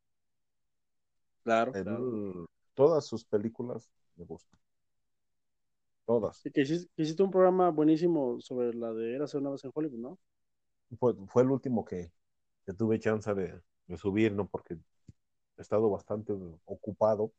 Claro, 1.49 1.77
claro. 1.83 2.09
todas 2.75 3.07
sus 3.07 3.25
películas 3.25 3.91
me 4.17 4.25
gustan. 4.25 4.59
Todas. 6.07 6.43
Sí, 6.43 6.51
que 6.51 6.63
hiciste, 6.63 6.91
que 6.97 7.03
hiciste 7.03 7.23
un 7.23 7.31
programa 7.31 7.71
buenísimo 7.71 8.41
sobre 8.41 8.73
la 8.75 8.93
de 8.95 9.15
Érase 9.15 9.37
una 9.39 9.51
vez 9.51 9.65
en 9.65 9.73
Hollywood, 9.75 9.99
¿no? 9.99 10.19
fue, 10.99 11.15
fue 11.29 11.43
el 11.43 11.51
último 11.51 11.85
que, 11.85 12.13
que 12.67 12.73
tuve 12.75 12.99
chance 13.01 13.33
de, 13.35 13.61
de 13.87 13.97
subir, 13.97 14.33
¿no? 14.33 14.49
Porque 14.49 14.75
he 15.59 15.63
estado 15.63 15.91
bastante 15.91 16.35
ocupado, 16.67 17.33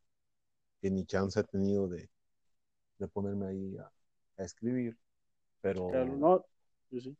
que 0.82 0.92
ni 0.92 1.06
chance 1.06 1.40
he 1.40 1.46
tenido 1.46 1.88
de, 1.90 2.10
de 3.00 3.08
ponerme 3.08 3.48
ahí 3.48 3.78
a, 3.78 3.92
a 4.42 4.46
escribir. 4.46 4.98
Pero, 5.62 5.86
Claro, 5.88 6.16
no, 6.18 6.46
sí. 6.92 7.18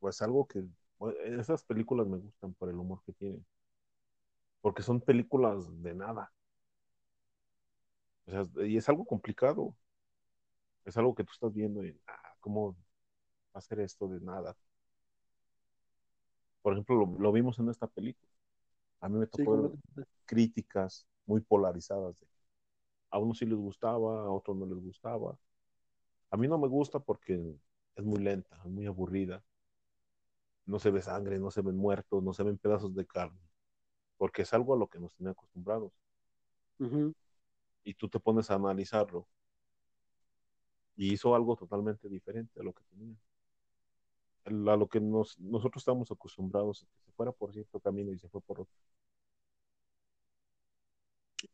pues 0.00 0.20
algo 0.22 0.46
que, 0.46 0.64
bueno, 0.98 1.18
esas 1.40 1.64
películas 1.64 2.06
me 2.06 2.18
gustan 2.18 2.52
por 2.54 2.68
el 2.68 2.76
humor 2.76 3.02
que 3.06 3.12
tienen. 3.12 3.44
Porque 4.62 4.82
son 4.82 5.02
películas 5.02 5.66
de 5.82 5.94
nada. 5.94 6.32
O 8.26 8.30
sea, 8.32 8.44
y 8.66 8.76
es 8.76 8.88
algo 8.88 9.04
complicado. 9.04 9.76
Es 10.84 10.96
algo 10.96 11.14
que 11.14 11.24
tú 11.24 11.32
estás 11.32 11.52
viendo 11.52 11.84
y, 11.84 12.00
ah, 12.06 12.34
¿cómo 12.40 12.76
hacer 13.54 13.80
esto 13.80 14.08
de 14.08 14.20
nada? 14.20 14.56
Por 16.62 16.72
ejemplo, 16.74 16.96
lo, 16.96 17.18
lo 17.18 17.32
vimos 17.32 17.58
en 17.58 17.68
esta 17.68 17.86
película. 17.86 18.30
A 19.00 19.08
mí 19.10 19.18
me 19.18 19.28
Sí, 19.30 19.48
tocó 19.48 19.48
completamente. 19.48 20.12
críticas 20.26 21.06
muy 21.26 21.40
polarizadas. 21.42 22.18
de- 22.20 22.26
a 23.10 23.18
unos 23.18 23.38
sí 23.38 23.46
les 23.46 23.58
gustaba, 23.58 24.22
a 24.24 24.30
otros 24.30 24.56
no 24.56 24.66
les 24.66 24.78
gustaba. 24.78 25.38
A 26.30 26.36
mí 26.38 26.48
no 26.48 26.58
me 26.58 26.68
gusta 26.68 27.00
porque 27.00 27.56
es 27.96 28.04
muy 28.04 28.20
lenta, 28.22 28.56
es 28.64 28.70
muy 28.70 28.86
aburrida. 28.86 29.44
No 30.66 30.80
se 30.80 30.90
ve 30.90 31.02
sangre, 31.02 31.38
no 31.38 31.52
se 31.52 31.62
ven 31.62 31.76
muertos, 31.76 32.20
no 32.24 32.32
se 32.32 32.42
ven 32.42 32.58
pedazos 32.58 32.92
de 32.96 33.06
carne. 33.06 33.38
Porque 34.22 34.40
es 34.42 34.54
algo 34.54 34.72
a 34.74 34.78
lo 34.78 34.86
que 34.88 34.98
nos 34.98 35.14
tiene 35.16 35.32
acostumbrados. 35.32 35.92
Y 37.84 37.94
tú 37.94 38.08
te 38.08 38.18
pones 38.18 38.50
a 38.50 38.56
analizarlo. 38.56 39.28
Y 40.96 41.12
hizo 41.12 41.34
algo 41.34 41.54
totalmente 41.54 42.08
diferente 42.08 42.58
a 42.58 42.62
lo 42.62 42.72
que 42.72 42.82
tenía. 42.84 43.14
El- 44.44 44.68
A 44.68 44.76
lo 44.76 44.86
que 44.88 45.00
nos, 45.00 45.36
nosotros 45.40 45.82
estamos 45.82 46.10
acostumbrados, 46.12 46.86
que 46.94 47.00
se 47.04 47.10
fuera 47.12 47.32
por 47.32 47.52
cierto 47.52 47.80
camino 47.80 48.12
y 48.12 48.18
se 48.20 48.28
fue 48.28 48.40
por 48.40 48.60
otro. 48.60 48.74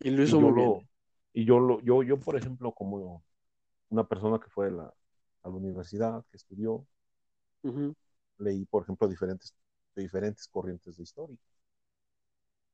Y 0.00 0.10
lo 0.10 0.22
Y 0.24 0.24
hizo 0.24 0.36
yo 0.36 0.40
muy 0.40 0.52
bien. 0.52 0.76
lo, 0.76 0.86
y 1.32 1.44
yo 1.44 1.58
lo, 1.60 1.80
yo, 1.80 2.02
yo, 2.02 2.20
por 2.20 2.36
ejemplo, 2.36 2.72
como 2.72 3.24
una 3.90 4.06
persona 4.08 4.40
que 4.40 4.50
fue 4.50 4.68
a 4.68 4.70
la, 4.70 4.84
a 5.44 5.48
la 5.48 5.54
universidad, 5.56 6.24
que 6.30 6.36
estudió, 6.38 6.86
leí, 8.38 8.64
por 8.66 8.82
ejemplo, 8.82 9.08
diferentes, 9.08 9.54
diferentes 9.94 10.48
corrientes 10.48 10.96
de 10.96 11.02
historia, 11.02 11.36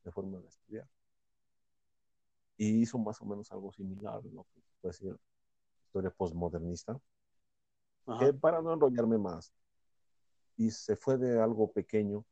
de 0.05 0.13
forma 0.13 0.39
de 0.39 0.49
estudiar. 0.49 0.89
Y 2.57 2.83
hizo 2.83 2.99
más 2.99 3.21
o 3.21 3.25
menos 3.25 3.51
algo 3.51 3.73
similar, 3.73 4.23
lo 4.27 4.45
que 4.45 4.61
puede 4.81 4.93
decir 4.93 5.17
historia 5.95 6.11
postmodernista, 6.11 7.01
que 8.19 8.33
para 8.35 8.61
no 8.61 8.75
enrollarme 8.75 9.17
más, 9.17 9.53
y 10.57 10.71
se 10.71 10.97
fue 10.97 11.17
de 11.17 11.41
algo 11.41 11.71
pequeño 11.73 12.25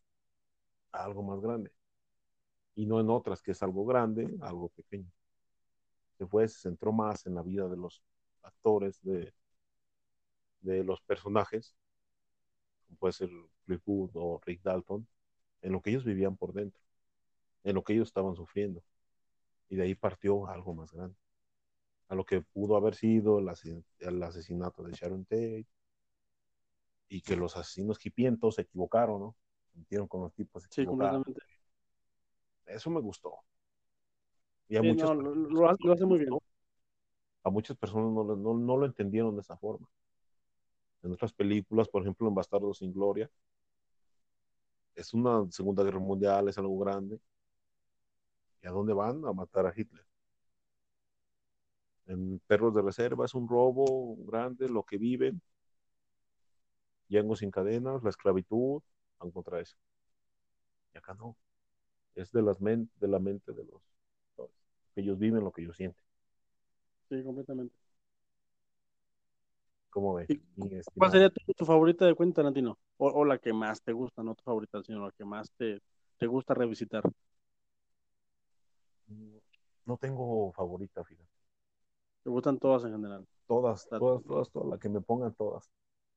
a 0.90 1.04
algo 1.04 1.22
más 1.22 1.40
grande. 1.40 1.72
Y 2.74 2.86
no 2.86 3.00
en 3.00 3.08
otras, 3.10 3.42
que 3.42 3.52
es 3.52 3.62
algo 3.62 3.84
grande, 3.84 4.28
a 4.40 4.48
algo 4.48 4.68
pequeño. 4.70 5.10
Se 6.18 6.26
fue, 6.26 6.48
se 6.48 6.60
centró 6.60 6.92
más 6.92 7.26
en 7.26 7.34
la 7.34 7.42
vida 7.42 7.68
de 7.68 7.76
los 7.76 8.02
actores, 8.42 9.00
de, 9.02 9.32
de 10.60 10.82
los 10.84 11.00
personajes, 11.02 11.76
como 12.86 12.98
puede 12.98 13.12
ser 13.12 13.30
Cliff 13.64 13.82
Booth 13.84 14.12
o 14.14 14.40
Rick 14.44 14.62
Dalton, 14.62 15.06
en 15.62 15.72
lo 15.72 15.80
que 15.80 15.90
ellos 15.90 16.04
vivían 16.04 16.36
por 16.36 16.52
dentro, 16.52 16.81
en 17.64 17.74
lo 17.74 17.84
que 17.84 17.94
ellos 17.94 18.08
estaban 18.08 18.34
sufriendo. 18.36 18.82
Y 19.68 19.76
de 19.76 19.84
ahí 19.84 19.94
partió 19.94 20.46
algo 20.48 20.74
más 20.74 20.92
grande, 20.92 21.16
a 22.08 22.14
lo 22.16 22.24
que 22.26 22.42
pudo 22.42 22.76
haber 22.76 22.94
sido 22.96 23.40
el, 23.40 23.48
ases- 23.48 23.84
el 24.00 24.22
asesinato 24.22 24.82
de 24.84 24.92
Sharon 24.92 25.24
Tate, 25.26 25.66
y 27.08 27.20
que 27.20 27.36
los 27.36 27.56
asesinos 27.56 28.04
hipientos 28.04 28.56
se 28.56 28.62
equivocaron, 28.62 29.20
¿no? 29.20 29.36
Se 29.72 29.78
metieron 29.78 30.08
con 30.08 30.22
los 30.22 30.34
tipos 30.34 30.64
Sí, 30.70 30.84
completamente. 30.86 31.40
Eso 32.66 32.90
me 32.90 33.00
gustó. 33.00 33.44
Y 34.68 34.76
a 34.76 34.82
Sí, 34.82 34.86
muchas 34.88 35.10
no, 35.10 35.14
lo, 35.14 35.34
personas 35.34 35.52
lo 35.52 35.68
hace, 35.70 35.78
no 35.84 35.88
lo 35.88 35.92
les 35.92 35.94
hace 35.94 36.04
muy 36.06 36.18
bien. 36.18 36.30
A 37.44 37.50
muchas 37.50 37.76
personas 37.76 38.12
no, 38.12 38.54
no 38.54 38.76
lo 38.76 38.84
entendieron 38.84 39.36
de 39.36 39.42
esa 39.42 39.56
forma. 39.56 39.86
En 41.02 41.12
otras 41.12 41.34
películas, 41.34 41.88
por 41.88 42.00
ejemplo, 42.00 42.26
en 42.28 42.34
Bastardos 42.34 42.78
sin 42.78 42.94
Gloria, 42.94 43.30
es 44.94 45.12
una 45.12 45.46
Segunda 45.50 45.82
Guerra 45.84 45.98
Mundial, 45.98 46.48
es 46.48 46.56
algo 46.58 46.78
grande. 46.78 47.20
¿Y 48.62 48.66
a 48.66 48.70
dónde 48.70 48.94
van? 48.94 49.24
A 49.26 49.32
matar 49.34 49.66
a 49.66 49.72
Hitler. 49.76 50.04
En 52.06 52.38
Perros 52.46 52.74
de 52.74 52.82
Reserva 52.82 53.24
es 53.24 53.34
un 53.34 53.48
robo 53.48 54.14
grande, 54.24 54.68
lo 54.68 54.84
que 54.84 54.98
viven. 54.98 55.42
Django 57.08 57.36
sin 57.36 57.52
cadenas, 57.52 58.02
la 58.02 58.10
esclavitud, 58.10 58.82
van 59.20 59.30
contra 59.30 59.60
eso. 59.60 59.76
Y 60.94 60.98
acá 60.98 61.12
no. 61.12 61.36
Es 62.14 62.32
de, 62.32 62.42
las 62.42 62.60
men- 62.60 62.90
de 63.00 63.08
la 63.08 63.18
mente 63.20 63.52
de 63.52 63.64
los 63.64 63.82
que 64.94 65.02
ellos 65.02 65.18
viven, 65.18 65.44
lo 65.44 65.52
que 65.52 65.62
ellos 65.62 65.76
sienten. 65.76 66.02
Sí, 67.08 67.22
completamente. 67.22 67.74
¿Cómo 69.90 70.14
ves? 70.14 70.28
¿Y 70.28 70.40
mi 70.56 70.68
¿Cuál 70.96 71.10
sería 71.10 71.30
tu, 71.30 71.40
tu 71.54 71.64
favorita 71.64 72.06
de 72.06 72.14
Quentin 72.16 72.34
Tarantino? 72.34 72.78
O, 72.96 73.08
o 73.08 73.24
la 73.24 73.38
que 73.38 73.52
más 73.52 73.82
te 73.82 73.92
gusta, 73.92 74.22
no 74.22 74.34
tu 74.34 74.42
favorita, 74.44 74.82
sino 74.82 75.04
la 75.06 75.12
que 75.12 75.24
más 75.24 75.50
te, 75.56 75.80
te 76.18 76.26
gusta 76.26 76.54
revisitar. 76.54 77.02
No 79.84 79.96
tengo 79.96 80.52
favorita, 80.52 81.02
fíjate. 81.04 81.28
Te 82.22 82.30
gustan 82.30 82.58
todas 82.58 82.84
en 82.84 82.92
general. 82.92 83.26
Todas, 83.46 83.82
Está- 83.84 83.98
todas, 83.98 84.22
todas, 84.24 84.50
todas, 84.50 84.68
la 84.68 84.78
que 84.78 84.88
me 84.88 85.00
pongan 85.00 85.34
todas, 85.34 85.68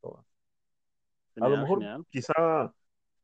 todas. 0.02 0.26
a 1.38 1.50
lo 1.50 1.58
mejor 1.58 1.80
genial. 1.80 2.06
quizá 2.10 2.74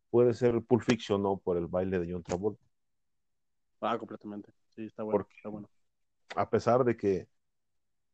puede 0.09 0.33
ser 0.33 0.61
Pulp 0.63 0.81
Fiction, 0.83 1.21
¿no? 1.21 1.37
Por 1.37 1.57
el 1.57 1.67
baile 1.67 1.99
de 1.99 2.11
John 2.11 2.23
Travolta. 2.23 2.63
Ah, 3.79 3.97
completamente. 3.97 4.51
Sí, 4.69 4.85
está 4.85 5.03
bueno, 5.03 5.19
Porque- 5.19 5.35
está 5.35 5.49
bueno. 5.49 5.69
A 6.35 6.49
pesar 6.49 6.83
de 6.83 6.95
que, 6.97 7.27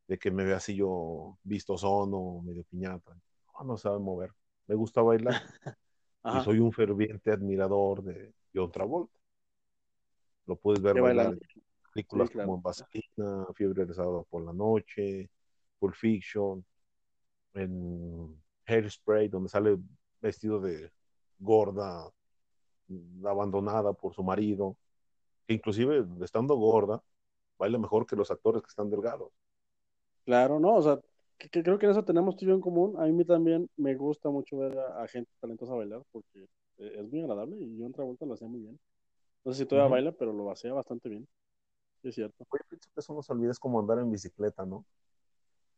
de 0.07 0.17
que 0.17 0.31
me 0.31 0.43
vea 0.43 0.57
así 0.57 0.75
yo 0.75 1.37
vistosón 1.43 2.11
o 2.13 2.41
medio 2.41 2.63
piñata, 2.63 3.15
no, 3.59 3.63
no 3.65 3.77
sabe 3.77 3.99
mover. 3.99 4.33
Me 4.67 4.75
gusta 4.75 5.01
bailar 5.01 5.41
y 6.25 6.41
soy 6.43 6.59
un 6.59 6.71
ferviente 6.71 7.31
admirador 7.31 8.03
de 8.03 8.33
John 8.53 8.71
Travolta. 8.71 9.17
Lo 10.47 10.55
puedes 10.55 10.81
ver 10.81 10.97
bailar 10.97 11.27
en 11.27 11.39
películas 11.93 12.29
Sí, 12.29 12.33
claro. 12.33 12.55
como 12.55 12.61
Vaselina, 12.61 13.47
Fiebre 13.55 13.85
de 13.85 13.93
sábado 13.93 14.25
por 14.29 14.43
la 14.43 14.53
noche, 14.53 15.29
Pulp 15.79 15.95
Fiction, 15.95 16.65
en 17.55 18.41
Hairspray, 18.67 19.29
donde 19.29 19.49
sale 19.49 19.77
vestido 20.21 20.59
de 20.61 20.91
gorda, 21.39 22.11
abandonada 23.25 23.93
por 23.93 24.13
su 24.13 24.23
marido, 24.23 24.77
que 25.47 25.55
inclusive 25.55 26.05
estando 26.23 26.55
gorda, 26.55 27.03
baila 27.59 27.79
mejor 27.79 28.05
que 28.07 28.15
los 28.15 28.31
actores 28.31 28.61
que 28.63 28.69
están 28.69 28.89
delgados. 28.89 29.31
Claro, 30.25 30.59
no, 30.59 30.75
o 30.75 30.81
sea, 30.81 30.99
que, 31.37 31.49
que 31.49 31.63
creo 31.63 31.79
que 31.79 31.85
en 31.85 31.91
eso 31.93 32.03
tenemos 32.03 32.35
tú 32.35 32.45
y 32.45 32.47
yo 32.49 32.53
en 32.55 32.61
común. 32.61 32.95
A 32.99 33.05
mí 33.05 33.25
también 33.25 33.69
me 33.77 33.95
gusta 33.95 34.29
mucho 34.29 34.57
ver 34.57 34.77
a, 34.77 35.03
a 35.03 35.07
gente 35.07 35.31
talentosa 35.39 35.73
bailar 35.73 36.03
porque 36.11 36.41
eh, 36.77 36.91
es 36.99 37.09
muy 37.09 37.21
agradable 37.21 37.57
y 37.57 37.77
John 37.81 37.93
Travolta 37.93 38.25
lo 38.25 38.33
hacía 38.33 38.47
muy 38.47 38.61
bien. 38.61 38.79
No 39.45 39.53
sé 39.53 39.59
si 39.59 39.65
todavía 39.65 39.89
baila, 39.89 40.11
pero 40.11 40.33
lo 40.33 40.51
hacía 40.51 40.73
bastante 40.73 41.09
bien. 41.09 41.27
Sí, 42.01 42.09
es 42.09 42.15
cierto. 42.15 42.45
Oye, 42.49 42.61
pienso 42.69 42.89
que 42.93 42.99
eso 42.99 43.13
nos 43.13 43.29
olvida 43.29 43.51
es 43.51 43.59
como 43.59 43.79
andar 43.79 43.99
en 43.99 44.11
bicicleta, 44.11 44.65
¿no? 44.65 44.85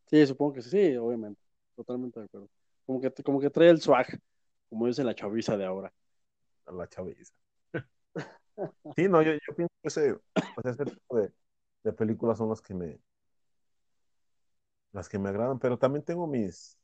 Sí, 0.06 0.26
supongo 0.26 0.54
que 0.54 0.62
sí, 0.62 0.70
sí, 0.70 0.96
obviamente. 0.96 1.40
Totalmente 1.76 2.20
de 2.20 2.26
acuerdo. 2.26 2.48
Como 2.84 3.00
que, 3.00 3.10
como 3.22 3.40
que 3.40 3.50
trae 3.50 3.70
el 3.70 3.80
swag, 3.80 4.06
como 4.68 4.86
dice 4.86 5.04
la 5.04 5.14
chaviza 5.14 5.56
de 5.56 5.64
ahora. 5.64 5.92
A 6.66 6.72
la 6.72 6.86
chaviza. 6.88 7.32
sí, 8.96 9.08
no, 9.08 9.22
yo, 9.22 9.32
yo 9.32 9.54
pienso 9.56 9.72
que 9.82 9.88
ese, 9.88 10.16
pues 10.54 10.66
ese 10.66 10.84
tipo 10.84 11.16
de, 11.16 11.32
de 11.84 11.92
películas 11.92 12.38
son 12.38 12.48
las 12.50 12.60
que 12.60 12.74
me 12.74 13.00
las 14.92 15.08
que 15.08 15.18
me 15.18 15.28
agradan, 15.28 15.58
pero 15.58 15.78
también 15.78 16.04
tengo 16.04 16.26
mis, 16.26 16.78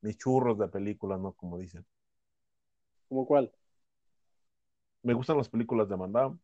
mis 0.00 0.16
churros 0.18 0.58
de 0.58 0.68
películas, 0.68 1.20
¿no? 1.20 1.32
Como 1.32 1.58
dicen. 1.58 1.86
¿Como 3.08 3.26
cuál? 3.26 3.50
Me 5.04 5.12
gustan 5.14 5.36
las 5.36 5.48
películas 5.48 5.88
de 5.88 5.96
Van 5.96 6.12
Damme. 6.12 6.38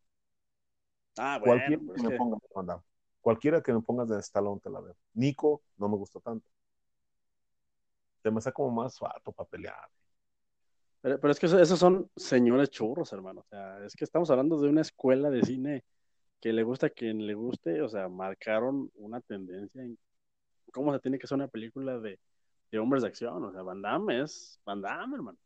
Ah, 1.19 1.39
bueno, 1.39 1.55
Cualquiera 1.55 1.83
pues 1.87 2.03
que 2.03 2.09
me 2.09 2.17
pongas 2.17 2.41
de 2.43 2.49
Van 2.55 2.67
Damme. 2.67 2.83
Cualquiera 3.21 3.63
que 3.63 3.73
me 3.73 3.81
pongas 3.81 4.09
de 4.09 4.19
Stallone 4.21 4.61
te 4.61 4.71
la 4.71 4.81
veo. 4.81 4.97
Nico 5.15 5.63
no 5.79 5.89
me 5.89 5.97
gustó 5.97 6.21
tanto. 6.21 6.47
Se 8.23 8.31
me 8.31 8.39
hace 8.39 8.53
como 8.53 8.71
más 8.71 8.95
suato 8.95 9.33
para 9.33 9.49
pelear. 9.49 9.89
Pero, 11.01 11.19
pero 11.19 11.33
es 11.33 11.41
que 11.41 11.47
eso- 11.47 11.59
esos 11.59 11.79
son 11.79 12.11
señores 12.17 12.71
churros, 12.71 13.13
hermano. 13.13 13.41
O 13.41 13.47
sea, 13.49 13.85
es 13.85 13.95
que 13.95 14.05
estamos 14.05 14.31
hablando 14.31 14.61
de 14.61 14.69
una 14.69 14.83
escuela 14.83 15.31
de 15.31 15.43
cine 15.43 15.85
que 16.41 16.53
le 16.53 16.63
gusta 16.63 16.89
a 16.89 16.91
quien 16.91 17.27
le 17.27 17.35
guste. 17.35 17.81
O 17.81 17.89
sea, 17.89 18.09
marcaron 18.09 18.91
una 18.97 19.21
tendencia 19.23 19.83
en 19.83 19.99
cómo 20.73 20.93
se 20.93 21.01
tiene 21.01 21.19
que 21.19 21.25
hacer 21.25 21.37
una 21.37 21.49
película 21.49 21.99
de, 21.99 22.19
de 22.71 22.79
hombres 22.79 23.03
de 23.03 23.09
acción. 23.09 23.43
O 23.45 23.53
sea, 23.53 23.63
Van 23.63 23.81
Damme 23.81 24.23
es 24.23 24.61
Van 24.67 24.83
Damme, 24.83 25.17
hermano. 25.17 25.39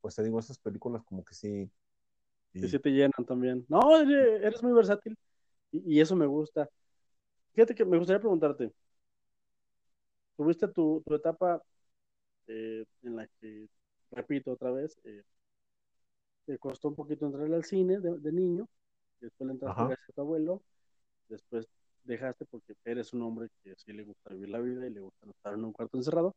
Pues 0.00 0.14
te 0.14 0.22
digo, 0.22 0.38
esas 0.38 0.58
películas 0.58 1.02
como 1.04 1.24
que 1.24 1.34
sí. 1.34 1.70
Sí. 2.52 2.68
sí 2.68 2.78
te 2.78 2.90
llenan 2.90 3.24
también. 3.26 3.64
No, 3.68 4.00
eres 4.00 4.62
muy 4.62 4.72
versátil 4.72 5.16
y, 5.70 5.96
y 5.96 6.00
eso 6.00 6.16
me 6.16 6.26
gusta. 6.26 6.68
Fíjate 7.52 7.74
que 7.74 7.84
me 7.84 7.98
gustaría 7.98 8.20
preguntarte, 8.20 8.72
tuviste 10.40 10.66
tu, 10.68 11.02
tu 11.06 11.14
etapa 11.14 11.62
eh, 12.46 12.84
en 13.02 13.16
la 13.16 13.26
que, 13.40 13.68
repito 14.10 14.52
otra 14.52 14.70
vez, 14.70 14.98
eh, 15.04 15.22
te 16.46 16.58
costó 16.58 16.88
un 16.88 16.94
poquito 16.94 17.26
entrar 17.26 17.52
al 17.52 17.64
cine 17.64 18.00
de, 18.00 18.32
niño, 18.32 18.66
después 19.20 19.46
le 19.46 19.52
entraste 19.52 19.84
gracias 19.84 20.08
a 20.08 20.12
tu 20.14 20.20
abuelo, 20.22 20.62
después 21.28 21.68
dejaste 22.04 22.46
porque 22.46 22.74
eres 22.86 23.12
un 23.12 23.20
hombre 23.22 23.48
que 23.62 23.74
sí 23.76 23.92
le 23.92 24.02
gusta 24.04 24.32
vivir 24.32 24.48
la 24.48 24.60
vida 24.60 24.86
y 24.86 24.90
le 24.90 25.00
gusta 25.00 25.28
estar 25.28 25.52
en 25.52 25.64
un 25.64 25.72
cuarto 25.72 25.98
encerrado, 25.98 26.34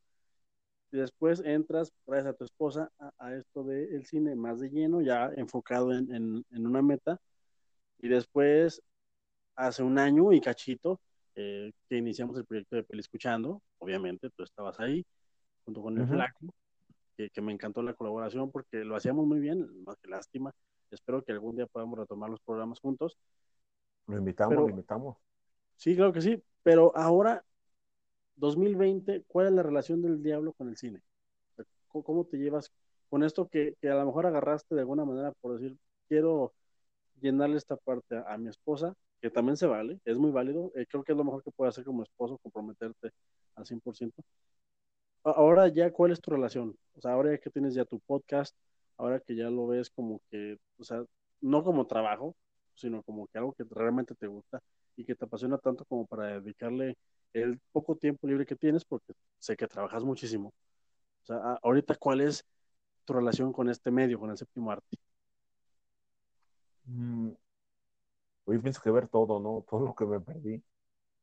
y 0.93 0.97
después 0.97 1.41
entras, 1.43 1.91
gracias 2.05 2.35
a 2.35 2.37
tu 2.37 2.43
esposa, 2.43 2.91
a, 3.17 3.33
esto 3.33 3.63
del 3.63 4.05
cine 4.05 4.35
más 4.35 4.59
de 4.59 4.69
lleno, 4.69 5.01
ya 5.01 5.31
enfocado 5.35 5.91
en, 5.91 6.45
una 6.51 6.83
meta, 6.83 7.19
y 7.97 8.09
después, 8.09 8.79
hace 9.55 9.81
un 9.81 9.97
año 9.97 10.31
y 10.33 10.39
cachito, 10.39 10.99
eh, 11.33 11.71
que 11.89 11.97
iniciamos 11.97 12.37
el 12.37 12.45
proyecto 12.45 12.75
de 12.75 12.83
Peli 12.83 12.99
Escuchando, 12.99 13.59
obviamente 13.79 14.29
tú 14.29 14.43
estabas 14.43 14.79
ahí, 14.79 15.03
junto 15.65 15.81
con 15.81 15.97
el 15.97 16.07
Flaco, 16.07 16.53
que, 17.17 17.41
me 17.41 17.53
encantó 17.53 17.81
la 17.81 17.95
colaboración 17.95 18.51
porque 18.51 18.83
lo 18.83 18.95
hacíamos 18.95 19.25
muy 19.25 19.39
bien, 19.39 19.83
más 19.83 19.97
que 19.97 20.09
lástima. 20.09 20.53
Espero 20.91 21.23
que 21.23 21.31
algún 21.31 21.55
día 21.55 21.65
podamos 21.65 21.97
retomar 21.97 22.29
los 22.29 22.41
programas 22.41 22.79
juntos. 22.79 23.17
Lo 24.05 24.17
invitamos, 24.17 24.55
lo 24.55 24.69
invitamos. 24.69 25.17
Sí, 25.75 25.95
claro 25.95 26.13
que 26.13 26.21
sí, 26.21 26.43
pero 26.61 26.95
ahora 26.95 27.43
2020, 28.35 29.23
¿cuál 29.27 29.47
es 29.47 29.53
la 29.53 29.63
relación 29.63 30.01
del 30.01 30.21
diablo 30.21 30.53
con 30.53 30.69
el 30.69 30.77
cine? 30.77 31.01
¿Cómo 31.87 32.25
te 32.25 32.37
llevas 32.37 32.71
con 33.09 33.23
esto 33.23 33.47
que, 33.47 33.75
a 33.83 33.95
lo 33.95 34.05
mejor 34.07 34.25
agarraste 34.25 34.73
de 34.73 34.81
alguna 34.81 35.05
manera 35.05 35.31
por 35.39 35.53
decir, 35.53 35.77
quiero 36.07 36.53
llenarle 37.21 37.57
esta 37.57 37.77
parte 37.77 38.21
a, 38.27 38.37
mi 38.37 38.49
esposa, 38.49 38.95
que 39.21 39.29
también 39.29 39.55
se 39.57 39.67
vale, 39.67 39.99
es 40.05 40.17
muy 40.17 40.31
válido, 40.31 40.71
eh, 40.75 40.85
creo 40.89 41.03
que 41.03 41.11
es 41.11 41.17
lo 41.17 41.23
mejor 41.23 41.43
que 41.43 41.51
puedes 41.51 41.73
hacer 41.75 41.85
como 41.85 42.03
esposo, 42.03 42.39
comprometerte 42.39 43.11
al 43.55 43.65
100%. 43.65 44.23
Ahora 45.23 45.67
ya, 45.67 45.91
¿cuál 45.91 46.11
es 46.11 46.19
tu 46.21 46.31
relación? 46.31 46.75
O 46.95 47.01
sea, 47.01 47.13
ahora 47.13 47.37
que 47.37 47.49
tienes 47.49 47.75
ya 47.75 47.85
tu 47.85 47.99
podcast, 47.99 48.55
ahora 48.97 49.19
que 49.19 49.35
ya 49.35 49.49
lo 49.49 49.67
ves 49.67 49.89
como 49.89 50.21
que, 50.29 50.57
o 50.77 50.83
sea, 50.83 51.03
no 51.41 51.63
como 51.63 51.87
trabajo, 51.87 52.35
sino 52.75 53.03
como 53.03 53.27
que 53.27 53.37
algo 53.37 53.53
que 53.53 53.63
realmente 53.69 54.15
te 54.15 54.27
gusta 54.27 54.59
y 54.95 55.05
que 55.05 55.15
te 55.15 55.25
apasiona 55.25 55.57
tanto 55.57 55.85
como 55.85 56.05
para 56.07 56.39
dedicarle 56.41 56.97
el 57.33 57.59
poco 57.71 57.95
tiempo 57.97 58.27
libre 58.27 58.45
que 58.45 58.55
tienes, 58.55 58.85
porque 58.85 59.13
sé 59.39 59.55
que 59.57 59.67
trabajas 59.67 60.03
muchísimo. 60.03 60.53
O 61.23 61.25
sea, 61.25 61.59
ahorita, 61.63 61.95
¿cuál 61.95 62.21
es 62.21 62.45
tu 63.05 63.13
relación 63.13 63.53
con 63.53 63.69
este 63.69 63.91
medio, 63.91 64.19
con 64.19 64.31
el 64.31 64.37
séptimo 64.37 64.71
arte? 64.71 64.97
Mm, 66.85 67.31
hoy 68.45 68.59
pienso 68.59 68.81
que 68.81 68.91
ver 68.91 69.07
todo, 69.07 69.39
¿no? 69.39 69.65
Todo 69.69 69.85
lo 69.85 69.95
que 69.95 70.05
me 70.05 70.19
perdí. 70.19 70.63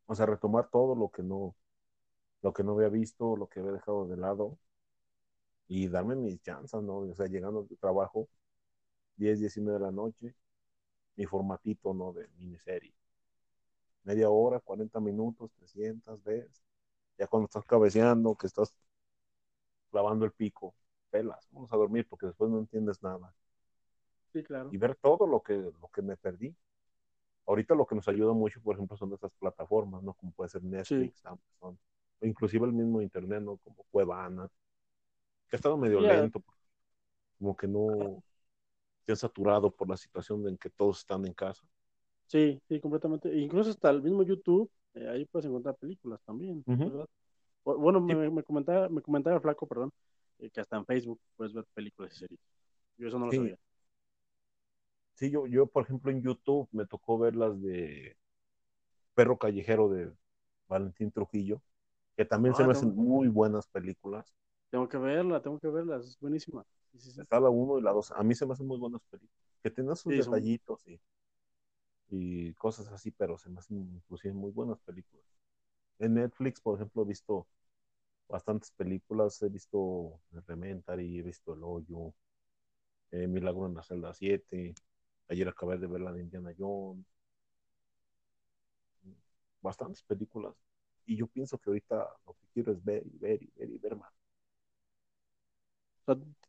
O 0.07 0.15
sea, 0.15 0.27
retomar 0.27 0.69
todo 0.71 0.95
lo 0.97 1.11
que 1.11 1.23
no, 1.23 1.55
lo 2.43 2.53
que 2.53 2.65
no 2.65 2.73
había 2.75 2.89
visto, 2.89 3.37
lo 3.37 3.49
que 3.49 3.61
había 3.61 3.73
dejado 3.73 4.07
de 4.09 4.17
lado 4.17 4.59
y 5.69 5.89
darme 5.89 6.17
mis 6.17 6.41
chances, 6.43 6.83
¿no? 6.83 6.99
O 6.99 7.15
sea, 7.15 7.27
llegando 7.27 7.63
de 7.65 7.77
trabajo, 7.77 8.29
10, 9.17 9.41
10 9.41 9.57
y 9.59 9.61
media 9.63 9.75
de 9.79 9.85
la 9.87 9.93
noche, 9.93 10.35
mi 11.17 11.27
formatito, 11.27 11.95
¿no? 11.95 12.13
De 12.13 12.29
miniserie 12.39 12.95
media 14.05 14.31
hora, 14.31 14.61
40 14.61 15.01
minutos, 15.01 15.51
300 15.53 16.23
veces. 16.23 16.63
Ya 17.19 17.27
cuando 17.27 17.47
estás 17.47 17.65
cabeceando, 17.65 18.35
que 18.35 18.47
estás 18.47 18.75
clavando 19.91 20.25
el 20.25 20.33
pico, 20.33 20.75
pelas, 21.11 21.49
vamos 21.51 21.73
a 21.73 21.77
dormir 21.77 22.07
porque 22.09 22.27
después 22.27 22.51
no 22.51 22.59
entiendes 22.59 23.03
nada. 23.03 23.35
Sí, 24.33 24.43
claro. 24.43 24.71
Y 24.73 24.79
ver 24.79 24.97
todo 24.97 25.27
lo 25.27 25.43
que, 25.43 25.55
lo 25.55 25.89
que 25.93 26.03
me 26.03 26.17
perdí. 26.17 26.55
Ahorita 27.47 27.75
lo 27.75 27.85
que 27.85 27.97
nos 27.97 28.07
ayuda 28.07 28.33
mucho, 28.33 28.61
por 28.61 28.77
ejemplo, 28.77 28.97
son 28.97 29.13
estas 29.13 29.33
plataformas, 29.33 30.03
¿no? 30.03 30.15
Como 30.15 30.31
puede 30.33 30.51
ser 30.51 30.63
Netflix, 30.63 31.25
Amazon, 31.27 31.79
o 32.21 32.27
inclusive 32.27 32.65
el 32.67 32.73
mismo 32.73 33.03
Internet, 33.03 33.43
¿no? 33.43 33.57
Como 33.57 33.85
Cuevana, 33.91 34.49
que 35.49 35.57
ha 35.57 35.59
estado 35.59 35.77
medio 35.77 36.01
lento, 36.01 36.43
como 37.39 37.57
que 37.57 37.67
no 37.67 38.23
se 39.05 39.13
ha 39.13 39.17
saturado 39.17 39.71
por 39.71 39.89
la 39.89 39.97
situación 39.97 40.47
en 40.47 40.57
que 40.57 40.71
todos 40.71 41.01
están 41.01 41.27
en 41.27 41.33
casa. 41.33 41.65
Sí, 42.31 42.63
sí, 42.69 42.79
completamente. 42.79 43.37
Incluso 43.37 43.71
hasta 43.71 43.91
el 43.91 44.03
mismo 44.03 44.23
YouTube, 44.23 44.71
eh, 44.95 45.09
ahí 45.09 45.25
puedes 45.25 45.47
encontrar 45.47 45.75
películas 45.75 46.21
también, 46.25 46.65
Bueno, 47.65 48.01
me, 48.01 48.45
comentaba, 48.45 48.89
me 48.89 49.03
comentaba 49.03 49.41
Flaco, 49.41 49.67
perdón, 49.67 49.91
eh, 50.39 50.49
que 50.49 50.61
hasta 50.61 50.77
en 50.77 50.87
Facebook 50.87 51.21
puedes 51.37 51.53
ver 51.53 51.65
películas 51.75 52.13
y 52.15 52.19
series. 52.21 52.41
Yo 52.99 53.09
eso 53.09 53.19
no 53.19 53.27
lo 53.27 53.33
sabía. 53.33 53.59
Sí, 55.15 55.29
yo, 55.29 55.49
yo, 55.49 55.67
por 55.67 55.83
ejemplo, 55.83 56.13
en 56.13 56.23
YouTube 56.23 56.69
me 56.71 56.87
tocó 56.87 57.19
ver 57.19 57.35
las 57.35 57.61
de 57.61 58.17
Perro 59.15 59.37
Callejero 59.37 59.89
de 59.89 60.13
Valentín 60.69 61.11
Trujillo, 61.11 61.61
que 62.17 62.25
también 62.25 62.55
se 62.55 62.65
me 62.65 62.71
hacen 62.71 62.95
muy 62.95 63.27
buenas 63.27 63.67
películas. 63.67 64.33
Tengo 64.71 64.89
que 64.89 64.99
verla, 64.99 65.43
tengo 65.43 65.59
que 65.59 65.67
verla, 65.67 65.97
es 65.97 66.17
buenísima. 66.21 66.65
Está 66.95 67.41
la 67.41 67.51
1 67.51 67.81
y 67.81 67.83
la 67.83 67.91
2. 67.91 68.13
A 68.13 68.23
mí 68.23 68.37
se 68.37 68.47
me 68.47 68.53
hacen 68.53 68.69
muy 68.69 68.79
buenas 68.79 69.01
películas. 69.11 69.35
Que 69.65 69.71
tienen 69.71 69.97
sus 69.97 70.13
detallitos 70.17 70.87
y 70.87 71.01
y 72.11 72.55
cosas 72.55 72.89
así, 72.89 73.11
pero 73.11 73.39
se 73.39 73.51
me 73.51 73.59
hacen 73.61 73.79
inclusive 73.95 74.35
muy 74.35 74.51
buenas 74.53 74.81
películas. 74.81 75.25
En 76.01 76.15
Netflix, 76.15 76.61
por 76.61 76.77
ejemplo, 76.77 77.03
he 77.03 77.07
visto 77.07 77.47
bastantes 78.29 78.73
películas, 78.73 79.43
he 79.43 79.49
visto 79.51 80.21
Elementary, 80.33 81.19
he 81.21 81.23
visto 81.23 81.55
El 81.55 81.65
Hoyo, 81.65 82.15
eh, 83.13 83.27
Milagro 83.29 83.67
en 83.67 83.75
la 83.75 83.83
celda 83.83 84.15
7, 84.15 84.75
ayer 85.29 85.49
acabé 85.49 85.79
de 85.79 85.87
ver 85.87 86.01
la 86.03 86.13
de 86.13 86.23
Indiana 86.23 86.53
Jones, 86.59 87.07
bastantes 89.63 90.03
películas. 90.03 90.55
Y 91.07 91.17
yo 91.17 91.27
pienso 91.27 91.59
que 91.59 91.71
ahorita 91.71 91.97
lo 92.27 92.35
que 92.35 92.47
quiero 92.53 92.73
es 92.73 92.85
ver 92.85 93.07
y 93.07 93.19
ver 93.19 93.43
y 93.43 93.51
ver 93.57 93.71
y 93.71 93.79
ver 93.79 93.97
más. 93.97 94.13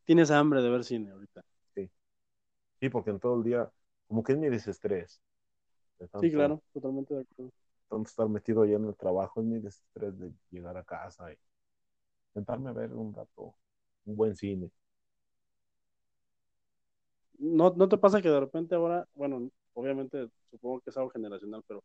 tienes 0.05 0.31
hambre 0.31 0.61
de 0.61 0.69
ver 0.69 0.83
cine 0.83 1.11
ahorita. 1.11 1.43
Sí. 1.75 1.89
Sí, 2.79 2.89
porque 2.89 3.11
en 3.11 3.19
todo 3.19 3.37
el 3.37 3.43
día, 3.43 3.71
como 4.07 4.23
que 4.23 4.33
es 4.33 4.39
mi 4.39 4.49
desestrés 4.49 5.21
sí, 6.19 6.31
claro, 6.31 6.61
totalmente 6.73 7.13
de 7.13 7.21
acuerdo. 7.21 7.51
Tanto 7.89 8.09
estar 8.09 8.27
metido 8.27 8.63
allá 8.63 8.77
en 8.77 8.85
el 8.85 8.95
trabajo 8.95 9.41
es 9.41 9.45
mi 9.45 9.59
desestrés 9.59 10.17
de 10.17 10.33
llegar 10.49 10.77
a 10.77 10.83
casa 10.83 11.31
y 11.31 11.37
sentarme 12.33 12.69
a 12.69 12.73
ver 12.73 12.93
un 12.93 13.13
rato, 13.13 13.55
un 14.05 14.15
buen 14.15 14.35
cine. 14.35 14.71
¿No, 17.39 17.71
¿No 17.75 17.89
te 17.89 17.97
pasa 17.97 18.21
que 18.21 18.29
de 18.29 18.39
repente 18.39 18.75
ahora, 18.75 19.07
bueno, 19.15 19.49
obviamente 19.73 20.27
supongo 20.51 20.81
que 20.81 20.91
es 20.91 20.97
algo 20.97 21.09
generacional, 21.09 21.63
pero 21.67 21.83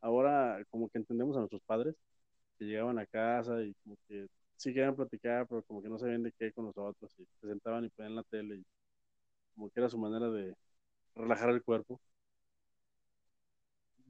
ahora 0.00 0.64
como 0.70 0.88
que 0.88 0.98
entendemos 0.98 1.36
a 1.36 1.40
nuestros 1.40 1.62
padres 1.62 1.94
que 2.58 2.66
llegaban 2.66 2.98
a 2.98 3.06
casa 3.06 3.62
y 3.62 3.74
como 3.84 3.96
que 4.08 4.26
sí 4.56 4.74
querían 4.74 4.96
platicar, 4.96 5.46
pero 5.48 5.62
como 5.64 5.82
que 5.82 5.88
no 5.88 5.98
sabían 5.98 6.22
de 6.24 6.32
qué 6.32 6.52
con 6.52 6.66
nosotros 6.66 7.14
y 7.18 7.26
se 7.40 7.48
sentaban 7.48 7.84
y 7.84 7.90
ponían 7.90 8.16
la 8.16 8.24
tele 8.24 8.56
y 8.56 8.66
como 9.54 9.70
que 9.70 9.80
era 9.80 9.88
su 9.90 9.98
manera 9.98 10.30
de 10.30 10.54
relajar 11.16 11.50
el 11.50 11.62
cuerpo 11.64 12.00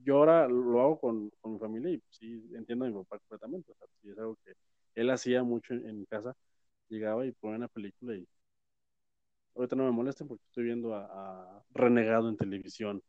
yo 0.06 0.18
ahora 0.18 0.46
lo 0.46 0.80
hago 0.80 1.00
con, 1.00 1.32
mi 1.44 1.58
familia 1.58 1.90
y 1.90 2.02
sí 2.10 2.48
entiendo 2.54 2.84
a 2.84 2.88
mi 2.88 2.94
papá 2.94 3.18
completamente. 3.18 3.72
O 3.72 3.74
sea, 3.74 3.88
es 4.12 4.18
algo 4.18 4.38
que 4.44 4.52
él 4.94 5.10
hacía 5.10 5.42
mucho 5.42 5.74
en, 5.74 6.04
casa. 6.04 6.34
Llegaba 6.88 7.26
y 7.26 7.32
ponía 7.32 7.56
una 7.56 7.68
película 7.68 8.14
y 8.14 8.26
ahorita 9.56 9.74
no 9.74 9.84
me 9.84 9.90
molesten 9.90 10.28
porque 10.28 10.44
estoy 10.44 10.64
viendo 10.64 10.94
a, 10.94 11.64
Renegado 11.74 12.28
en 12.28 12.36
televisión 12.36 13.02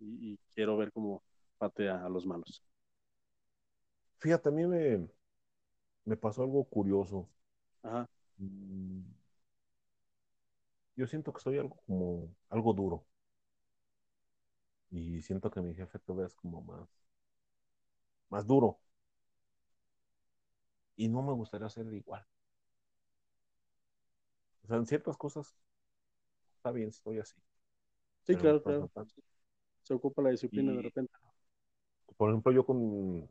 y, 0.00 0.38
quiero 0.54 0.76
ver 0.78 0.90
cómo 0.90 1.22
patea 1.58 2.04
a 2.04 2.08
los 2.08 2.26
malos. 2.26 2.62
Fíjate, 4.18 4.48
a 4.48 4.52
mí 4.52 4.66
me, 4.66 5.06
me 6.06 6.16
pasó 6.16 6.42
algo 6.42 6.64
curioso. 6.64 7.28
Ajá. 7.82 8.08
Mm, 8.38 9.02
yo 10.96 11.06
siento 11.06 11.32
que 11.32 11.40
soy 11.40 11.58
algo 11.58 11.76
como 11.86 12.34
algo 12.48 12.72
duro. 12.72 13.04
Y 14.90 15.22
siento 15.22 15.50
que 15.50 15.62
mi 15.62 15.74
jefe 15.74 15.98
todavía 15.98 16.26
es 16.26 16.34
como 16.34 16.60
más, 16.60 16.86
más 18.30 18.46
duro. 18.46 18.78
Y 20.96 21.08
no 21.08 21.22
me 21.22 21.32
gustaría 21.32 21.70
ser 21.70 21.90
igual. 21.94 22.26
O 24.62 24.66
sea, 24.68 24.76
en 24.76 24.86
ciertas 24.86 25.16
cosas 25.16 25.56
está 26.56 26.72
bien, 26.72 26.90
estoy 26.90 27.18
así. 27.20 27.36
Sí, 28.22 28.36
claro, 28.36 28.62
claro. 28.62 28.90
Se 29.82 29.94
ocupa 29.94 30.22
la 30.22 30.30
disciplina 30.30 30.72
de 30.72 30.82
repente. 30.82 31.12
Por 32.18 32.28
ejemplo, 32.30 32.52
yo 32.52 32.66
con, 32.66 33.28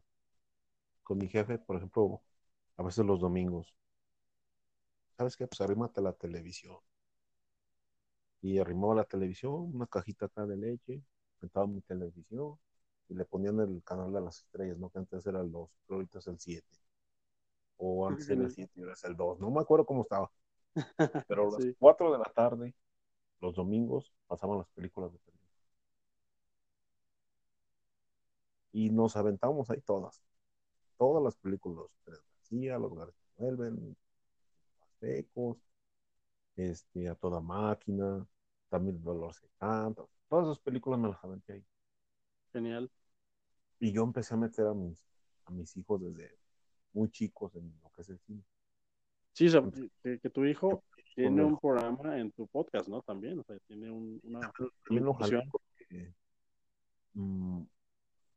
con 1.04 1.18
mi 1.18 1.28
jefe, 1.28 1.58
por 1.58 1.78
ejemplo, 1.78 2.22
a 2.78 2.84
veces 2.84 3.06
los 3.06 3.20
domingos, 3.20 3.76
¿sabes 5.18 5.36
qué? 5.36 5.48
Pues 5.48 5.60
arrímate 5.62 6.02
la 6.02 6.14
televisión. 6.14 6.78
Y 8.42 8.58
arrimaba 8.58 8.96
la 8.96 9.04
televisión, 9.04 9.54
una 9.76 9.86
cajita 9.86 10.26
acá 10.26 10.48
de 10.48 10.58
leche, 10.58 11.04
sentaba 11.40 11.68
mi 11.68 11.82
televisión 11.82 12.58
y 13.10 13.16
le 13.16 13.26
ponían 13.26 13.60
el 13.60 13.84
canal 13.84 14.12
de 14.12 14.22
las 14.22 14.40
estrellas, 14.40 14.78
¿no? 14.78 14.90
Que 14.90 15.00
antes 15.00 15.26
era 15.26 15.42
el 15.42 15.52
2, 15.52 15.70
pero 15.86 15.98
ahorita 15.98 16.20
es 16.20 16.28
el 16.28 16.40
7. 16.40 16.68
O 17.78 18.08
antes 18.08 18.30
era 18.30 18.44
el 18.44 18.52
7 18.52 18.72
y 18.76 18.82
ahora 18.82 18.94
es 18.94 19.04
el 19.04 19.16
2. 19.16 19.40
No 19.40 19.52
me 19.52 19.62
acuerdo 19.62 19.86
cómo 19.86 20.02
estaba. 20.02 20.32
Pero 21.28 21.56
a 21.56 21.60
las 21.60 21.76
4 21.80 22.12
de 22.12 22.18
la 22.18 22.32
tarde, 22.36 22.76
los 23.40 23.56
domingos, 23.56 24.12
pasaban 24.28 24.60
las 24.60 24.70
películas 24.70 25.12
de 25.12 25.20
televisión. 25.20 25.68
Y 28.72 28.90
nos 28.90 29.16
aventamos 29.16 29.70
ahí 29.70 29.82
todas. 29.82 30.22
Todas 30.98 31.24
las 31.24 31.36
películas, 31.36 31.78
los 31.78 31.92
Tres 32.04 32.24
García, 32.34 32.78
los 32.80 32.96
García 32.96 33.28
vuelven, 33.38 33.96
Aztecos, 34.82 35.58
este, 36.56 37.08
A 37.10 37.16
Toda 37.16 37.40
Máquina, 37.40 38.26
también 38.70 38.98
El 38.98 39.04
Dolor 39.04 39.34
se 39.34 39.48
canta. 39.60 40.04
Todas 40.30 40.46
esas 40.46 40.60
películas 40.60 41.00
me 41.00 41.10
las 41.10 41.24
aventé 41.24 41.54
ahí. 41.54 41.66
Genial. 42.52 42.92
Y 43.80 43.92
yo 43.92 44.04
empecé 44.04 44.34
a 44.34 44.38
meter 44.38 44.66
a 44.68 44.74
mis, 44.74 45.06
a 45.46 45.52
mis 45.52 45.76
hijos 45.78 46.02
desde 46.02 46.38
muy 46.94 47.10
chicos 47.10 47.56
en 47.56 47.74
lo 47.84 47.90
que 47.92 48.02
es 48.02 48.10
el 48.10 48.20
cine. 48.20 48.44
Sí, 49.34 49.48
o 49.48 49.50
sea, 49.52 49.62
que, 50.02 50.20
que 50.20 50.30
tu 50.30 50.46
hijo 50.46 50.84
tiene 51.14 51.44
un 51.44 51.58
programa 51.60 52.20
en 52.20 52.32
tu 52.32 52.48
podcast, 52.48 52.88
¿no? 52.88 53.02
También, 53.02 53.40
o 53.40 53.44
sea, 53.44 53.58
tiene 53.68 53.92
un, 53.92 54.20
una 54.24 54.52
También 54.84 55.06
lo 55.06 55.14
jalé 55.14 55.42
porque, 55.52 56.14
mm, 57.14 57.62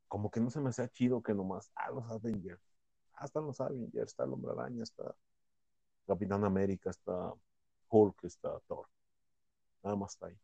como 0.09 0.31
que 0.31 0.41
no 0.41 0.51
se 0.51 0.61
me 0.61 0.71
hacía 0.71 0.89
chido 0.89 1.23
que 1.23 1.35
nomás, 1.35 1.71
ah, 1.75 1.91
los 1.91 2.05
Avengers, 2.11 2.63
ah, 3.15 3.25
están 3.25 3.47
los 3.47 3.61
Avengers, 3.61 4.09
está 4.11 4.25
el 4.25 4.33
Hombre 4.33 4.53
Araña, 4.53 4.83
está 4.83 5.15
Capitán 6.07 6.45
América, 6.45 6.91
está 6.91 7.33
Hulk, 7.89 8.25
está 8.25 8.59
Thor. 8.61 8.87
Nada 9.83 9.97
más 9.97 10.13
está 10.13 10.27
ahí. 10.27 10.39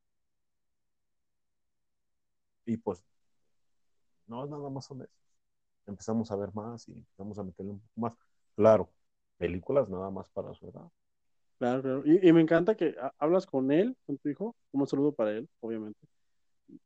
Y 2.66 2.76
pues, 2.78 3.02
no, 4.26 4.46
nada 4.46 4.70
más 4.70 4.86
son 4.86 5.02
esos. 5.02 5.14
Empezamos 5.86 6.30
a 6.32 6.36
ver 6.36 6.54
más 6.54 6.88
y 6.88 6.92
empezamos 6.94 7.38
a 7.38 7.44
meterle 7.44 7.72
un 7.72 7.80
poco 7.80 8.00
más. 8.00 8.14
Claro, 8.56 8.92
películas 9.38 9.88
nada 9.90 10.10
más 10.10 10.30
para 10.30 10.54
su 10.54 10.68
edad. 10.68 10.90
Claro, 11.58 11.82
claro. 11.82 12.02
Y, 12.04 12.28
y 12.28 12.32
me 12.32 12.42
encanta 12.42 12.74
que 12.76 12.94
ha- 13.00 13.12
hablas 13.18 13.46
con 13.46 13.72
él, 13.72 13.96
con 14.06 14.18
tu 14.18 14.28
hijo, 14.28 14.54
un 14.72 14.86
saludo 14.86 15.12
para 15.12 15.30
él, 15.32 15.48
obviamente. 15.60 16.00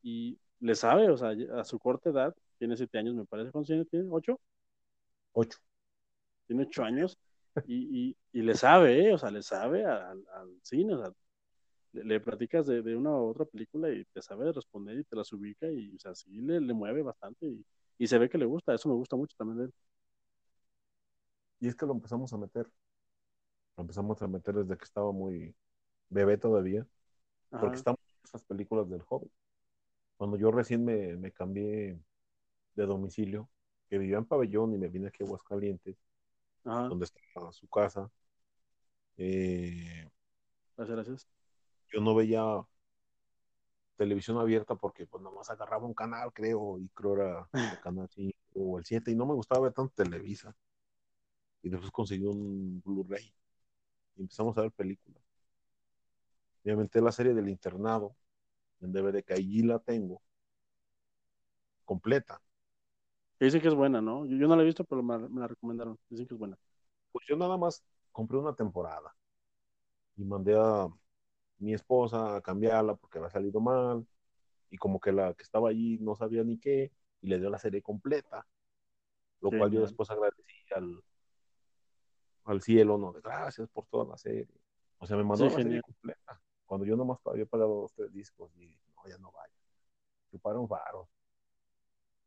Y 0.02 0.38
le 0.60 0.74
sabe, 0.76 1.10
o 1.10 1.16
sea, 1.18 1.30
a 1.60 1.64
su 1.64 1.78
corta 1.78 2.10
edad, 2.10 2.34
tiene 2.58 2.76
siete 2.76 2.98
años, 2.98 3.14
me 3.16 3.26
parece. 3.26 3.52
¿Cuántos 3.52 3.72
años 3.72 3.88
tiene? 3.90 4.08
¿Ocho? 4.10 4.40
Ocho. 5.32 5.58
Tiene 6.46 6.62
ocho 6.64 6.82
años 6.84 7.18
y, 7.66 8.10
y, 8.10 8.16
y 8.32 8.42
le 8.42 8.54
sabe, 8.54 9.08
¿eh? 9.08 9.14
O 9.14 9.18
sea, 9.18 9.30
le 9.30 9.42
sabe 9.42 9.84
al, 9.84 10.24
al 10.34 10.58
cine, 10.62 10.94
o 10.94 10.98
sea, 10.98 11.12
le, 11.92 12.20
platicas 12.20 12.66
de, 12.66 12.82
de 12.82 12.96
una 12.96 13.10
u 13.10 13.28
otra 13.30 13.44
película 13.44 13.90
y 13.90 14.04
te 14.06 14.22
sabe 14.22 14.52
responder 14.52 14.98
y 14.98 15.04
te 15.04 15.16
las 15.16 15.32
ubica 15.32 15.68
y, 15.70 15.94
o 15.96 15.98
sea, 15.98 16.14
sí 16.14 16.30
le, 16.40 16.60
le 16.60 16.74
mueve 16.74 17.02
bastante 17.02 17.46
y, 17.46 17.64
y 17.98 18.06
se 18.06 18.18
ve 18.18 18.28
que 18.28 18.38
le 18.38 18.46
gusta, 18.46 18.74
eso 18.74 18.88
me 18.88 18.94
gusta 18.96 19.16
mucho 19.16 19.36
también 19.36 19.58
de 19.58 19.64
él. 19.66 19.72
Y 21.60 21.68
es 21.68 21.74
que 21.76 21.86
lo 21.86 21.92
empezamos 21.92 22.32
a 22.32 22.38
meter. 22.38 22.70
Lo 23.76 23.82
empezamos 23.82 24.20
a 24.22 24.28
meter 24.28 24.54
desde 24.56 24.76
que 24.76 24.84
estaba 24.84 25.12
muy 25.12 25.54
bebé 26.10 26.38
todavía. 26.38 26.86
Ajá, 27.52 27.60
Porque 27.60 27.76
estamos 27.78 28.00
en 28.00 28.20
esas 28.24 28.44
películas 28.44 28.90
del 28.90 29.02
Hobbit. 29.08 29.32
Cuando 30.16 30.36
yo 30.38 30.50
recién 30.52 30.84
me, 30.84 31.16
me 31.16 31.32
cambié 31.32 32.00
de 32.76 32.86
domicilio, 32.86 33.50
que 33.90 33.98
vivía 33.98 34.18
en 34.18 34.26
Pabellón 34.26 34.74
y 34.74 34.78
me 34.78 34.88
vine 34.88 35.08
aquí 35.08 35.22
a 35.22 35.26
Aguascalientes, 35.26 35.96
ajá, 36.64 36.88
donde 36.88 37.06
estaba 37.06 37.52
su 37.52 37.68
casa, 37.68 38.10
eh, 39.16 40.08
gracias, 40.76 40.96
gracias. 40.96 41.39
Yo 41.92 42.00
no 42.00 42.14
veía 42.14 42.42
televisión 43.96 44.38
abierta 44.38 44.74
porque 44.76 45.06
pues 45.06 45.22
nomás 45.22 45.50
agarraba 45.50 45.86
un 45.86 45.94
canal, 45.94 46.32
creo, 46.32 46.78
y 46.78 46.88
creo 46.88 47.14
era 47.16 47.48
el 47.70 47.78
canal 47.80 48.08
5 48.10 48.36
o 48.54 48.78
el 48.78 48.84
7, 48.84 49.10
y 49.10 49.14
no 49.14 49.26
me 49.26 49.34
gustaba 49.34 49.62
ver 49.62 49.72
tanto 49.74 49.92
Televisa. 49.94 50.54
Y 51.62 51.68
después 51.70 51.90
conseguí 51.90 52.24
un 52.24 52.82
Blu-ray 52.84 53.32
y 54.16 54.22
empezamos 54.22 54.56
a 54.58 54.62
ver 54.62 54.72
películas. 54.72 55.22
Obviamente 56.64 57.00
la 57.02 57.12
serie 57.12 57.34
del 57.34 57.48
internado 57.48 58.16
en 58.80 58.92
DVD 58.92 59.22
que 59.22 59.34
allí 59.34 59.62
la 59.62 59.78
tengo 59.78 60.22
completa. 61.84 62.40
Dicen 63.38 63.60
que 63.60 63.68
es 63.68 63.74
buena, 63.74 64.00
¿no? 64.00 64.26
Yo, 64.26 64.36
yo 64.36 64.48
no 64.48 64.56
la 64.56 64.62
he 64.62 64.66
visto, 64.66 64.84
pero 64.84 65.02
me, 65.02 65.18
me 65.28 65.40
la 65.40 65.48
recomendaron. 65.48 65.98
Dicen 66.08 66.26
que 66.26 66.34
es 66.34 66.38
buena. 66.38 66.58
Pues 67.12 67.26
yo 67.28 67.36
nada 67.36 67.56
más 67.56 67.82
compré 68.12 68.38
una 68.38 68.54
temporada 68.54 69.14
y 70.16 70.24
mandé 70.24 70.54
a 70.56 70.88
mi 71.60 71.74
esposa 71.74 72.36
a 72.36 72.40
cambiarla 72.40 72.96
porque 72.96 73.18
había 73.18 73.30
salido 73.30 73.60
mal 73.60 74.06
y 74.70 74.76
como 74.78 75.00
que 75.00 75.12
la 75.12 75.34
que 75.34 75.42
estaba 75.42 75.68
allí 75.68 75.98
no 76.00 76.16
sabía 76.16 76.42
ni 76.42 76.58
qué 76.58 76.92
y 77.20 77.28
le 77.28 77.38
dio 77.38 77.50
la 77.50 77.58
serie 77.58 77.82
completa, 77.82 78.46
lo 79.40 79.50
cual 79.50 79.70
yo 79.70 79.82
después 79.82 80.10
agradecí 80.10 80.54
al, 80.74 81.02
al 82.44 82.62
cielo, 82.62 82.98
no, 82.98 83.12
de 83.12 83.20
gracias 83.20 83.68
por 83.68 83.86
toda 83.86 84.04
la 84.06 84.16
serie. 84.16 84.48
O 84.98 85.06
sea, 85.06 85.16
me 85.16 85.24
mandó 85.24 85.44
Sí, 85.44 85.56
la 85.56 85.62
serie 85.62 85.82
completa. 85.82 86.40
Cuando 86.66 86.86
yo 86.86 86.96
nomás 86.96 87.18
había 87.26 87.46
pagado 87.46 87.82
dos, 87.82 87.92
tres 87.94 88.12
discos 88.12 88.50
y 88.56 88.60
dije, 88.66 88.80
no, 88.96 89.06
ya 89.08 89.18
no 89.18 89.32
vaya. 89.32 89.54
Chuparon 90.30 90.66
varos. 90.66 91.08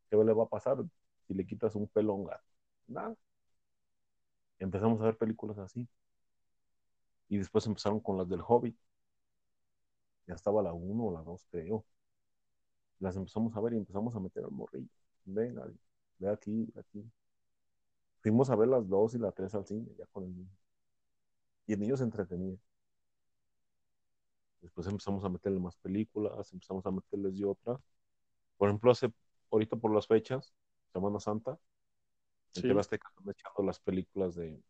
¿Qué 0.09 0.17
le 0.17 0.33
va 0.33 0.43
a 0.43 0.49
pasar 0.49 0.77
si 1.27 1.33
le 1.33 1.45
quitas 1.45 1.75
un 1.75 1.87
pelón 1.87 2.25
gato? 2.25 2.43
Nada. 2.87 3.15
Empezamos 4.59 5.01
a 5.01 5.05
ver 5.05 5.17
películas 5.17 5.57
así. 5.57 5.87
Y 7.29 7.37
después 7.37 7.65
empezaron 7.65 7.99
con 7.99 8.17
las 8.17 8.29
del 8.29 8.41
Hobbit. 8.45 8.77
Ya 10.27 10.35
estaba 10.35 10.61
la 10.61 10.73
1 10.73 11.03
o 11.03 11.11
la 11.11 11.21
2, 11.21 11.45
creo. 11.49 11.85
Las 12.99 13.15
empezamos 13.17 13.55
a 13.55 13.61
ver 13.61 13.73
y 13.73 13.77
empezamos 13.77 14.15
a 14.15 14.19
meter 14.19 14.45
al 14.45 14.51
morrillo. 14.51 14.89
Venga, 15.25 15.67
ve 16.19 16.29
aquí, 16.29 16.65
ve 16.73 16.79
aquí. 16.81 17.11
Fuimos 18.21 18.49
a 18.49 18.55
ver 18.55 18.69
las 18.69 18.87
2 18.87 19.15
y 19.15 19.19
la 19.19 19.31
3 19.31 19.53
al 19.55 19.65
cine, 19.65 19.93
ya 19.97 20.05
con 20.07 20.23
el 20.23 20.35
niño. 20.35 20.49
Y 21.67 21.73
el 21.73 21.79
niño 21.79 21.97
se 21.97 22.03
entretenía. 22.03 22.57
Después 24.61 24.87
empezamos 24.87 25.23
a 25.25 25.29
meterle 25.29 25.59
más 25.59 25.75
películas, 25.77 26.51
empezamos 26.53 26.85
a 26.85 26.91
meterles 26.91 27.37
de 27.37 27.45
otras. 27.45 27.79
Por 28.57 28.69
ejemplo, 28.69 28.91
hace, 28.91 29.11
ahorita 29.51 29.75
por 29.75 29.93
las 29.93 30.07
fechas, 30.07 30.53
Semana 30.93 31.19
Santa, 31.19 31.59
en 32.55 32.61
Sí. 32.61 32.69
Azteca 32.69 33.07
están 33.09 33.29
echando 33.29 33.63
las 33.63 33.79
películas 33.79 34.35
de 34.35 34.61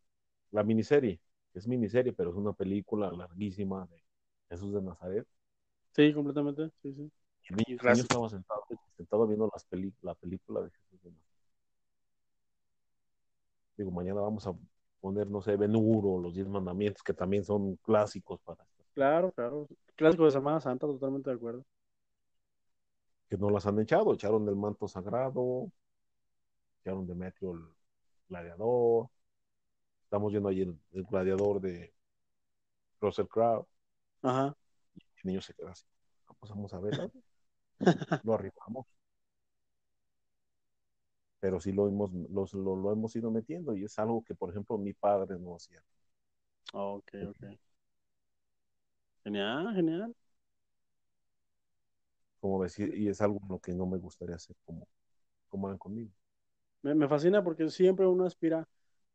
la 0.50 0.64
miniserie, 0.64 1.20
que 1.52 1.58
es 1.58 1.68
miniserie, 1.68 2.12
pero 2.12 2.30
es 2.30 2.36
una 2.36 2.52
película 2.52 3.10
larguísima 3.12 3.86
de 3.86 4.02
Jesús 4.48 4.72
de 4.74 4.82
Nazaret. 4.82 5.26
Sí, 5.94 6.12
completamente. 6.12 6.70
Sí, 6.82 6.92
sí. 6.94 7.12
Y 7.48 7.52
el 7.52 7.56
niño, 7.56 7.64
el 7.66 7.66
niño 7.68 7.78
Gracias. 7.82 8.04
estaba 8.04 8.28
sentado, 8.28 8.62
sentado 8.96 9.26
viendo 9.26 9.48
las 9.52 9.64
peli- 9.64 9.94
la 10.02 10.14
película 10.14 10.60
de 10.62 10.70
Jesús 10.70 11.02
de 11.02 11.10
Nazaret. 11.10 11.24
Digo, 13.76 13.90
mañana 13.90 14.20
vamos 14.20 14.46
a 14.46 14.52
poner, 15.00 15.28
no 15.30 15.40
sé, 15.42 15.56
Ben 15.56 15.74
Hur 15.76 16.04
o 16.06 16.18
los 16.20 16.34
Diez 16.34 16.48
Mandamientos, 16.48 17.02
que 17.02 17.12
también 17.14 17.44
son 17.44 17.76
clásicos 17.76 18.40
para 18.40 18.64
Claro, 18.94 19.32
claro. 19.32 19.68
Clásico 19.96 20.24
de 20.24 20.30
Semana 20.30 20.60
Santa, 20.60 20.86
totalmente 20.86 21.30
de 21.30 21.36
acuerdo. 21.36 21.64
que 23.28 23.36
no 23.36 23.50
las 23.50 23.66
han 23.66 23.78
echado. 23.80 24.14
Echaron 24.14 24.44
del 24.46 24.56
manto 24.56 24.86
sagrado, 24.86 25.70
echaron 26.80 27.06
de 27.06 27.14
Metro 27.14 27.52
el 27.52 27.60
gladiador. 28.28 29.08
Estamos 30.04 30.30
viendo 30.32 30.48
ayer 30.48 30.68
el, 30.68 30.78
el 30.92 31.04
gladiador 31.04 31.60
de 31.60 31.92
Russell 33.00 33.26
Crowe. 33.26 33.66
Ajá. 34.22 34.54
El 35.24 35.28
niño 35.30 35.40
se 35.42 35.54
queda 35.54 35.72
así. 35.72 35.84
"Ah, 36.28 36.34
pues 36.38 36.50
vamos 36.50 36.72
a 36.74 36.80
ver. 36.80 36.94
lo 38.24 38.34
arribamos. 38.34 38.86
Pero 41.38 41.60
sí 41.60 41.70
lo 41.72 41.86
hemos, 41.88 42.10
lo, 42.12 42.46
lo 42.76 42.92
hemos 42.92 43.14
ido 43.14 43.30
metiendo 43.30 43.76
y 43.76 43.84
es 43.84 43.98
algo 44.00 44.24
que, 44.24 44.34
por 44.34 44.50
ejemplo, 44.50 44.78
mi 44.78 44.94
padre 44.94 45.38
no 45.38 45.54
hacía. 45.56 45.80
Ok, 46.72 47.10
ok. 47.30 47.44
Genial, 49.24 49.74
genial. 49.74 50.14
Como 52.40 52.62
decir, 52.62 52.94
y 52.96 53.08
es 53.08 53.20
algo 53.20 53.40
lo 53.48 53.58
que 53.58 53.72
no 53.74 53.86
me 53.86 53.98
gustaría 53.98 54.36
hacer 54.36 54.54
como, 54.64 54.86
como 55.48 55.68
hagan 55.68 55.78
conmigo. 55.78 56.12
Me, 56.82 56.94
me 56.94 57.08
fascina 57.08 57.42
porque 57.42 57.68
siempre 57.70 58.06
uno 58.06 58.26
aspira, 58.26 58.68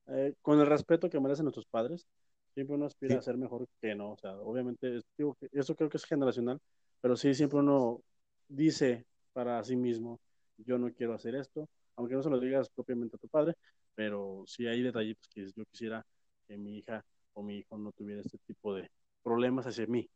eh, 0.08 0.36
con 0.42 0.60
el 0.60 0.68
respeto 0.68 1.10
que 1.10 1.20
merecen 1.20 1.46
nuestros 1.46 1.68
padres, 1.68 2.08
siempre 2.54 2.76
uno 2.76 2.86
aspira 2.86 3.14
Sí. 3.14 3.20
a 3.20 3.22
ser 3.22 3.38
mejor 3.38 3.68
que 3.82 3.96
no. 3.96 4.12
O 4.14 4.18
sea, 4.18 4.34
obviamente, 4.38 4.98
es- 4.98 5.04
digo 5.18 5.36
que 5.40 5.50
eso 5.52 5.76
creo 5.76 5.90
que 5.90 5.98
es 5.98 6.06
generacional, 6.06 6.60
pero 7.02 7.16
sí, 7.16 7.34
siempre 7.34 7.60
uno 7.60 8.02
dice 8.48 9.06
para 9.34 9.64
sí 9.64 9.76
mismo, 9.76 10.20
yo 10.58 10.78
no 10.78 10.92
quiero 10.94 11.14
hacer 11.14 11.36
esto, 11.36 11.68
aunque 11.96 12.16
no 12.16 12.24
se 12.24 12.30
lo 12.30 12.40
digas 12.40 12.70
propiamente 12.70 13.16
a 13.16 13.20
tu 13.20 13.28
padre, 13.30 13.56
pero 13.96 14.44
sí 14.48 14.68
hay 14.68 14.82
detallitos 14.82 15.28
que 15.30 15.46
yo 15.56 15.66
quisiera 15.72 16.06
que 16.48 16.58
mi 16.58 16.78
hija 16.80 17.04
o 17.34 17.44
mi 17.44 17.58
hijo 17.60 17.78
no 17.78 17.92
tuviera 17.94 18.22
este 18.22 18.38
tipo 18.40 18.76
de 18.76 18.90
problemas 19.24 19.66
hacia 19.68 19.86
mí. 19.88 20.10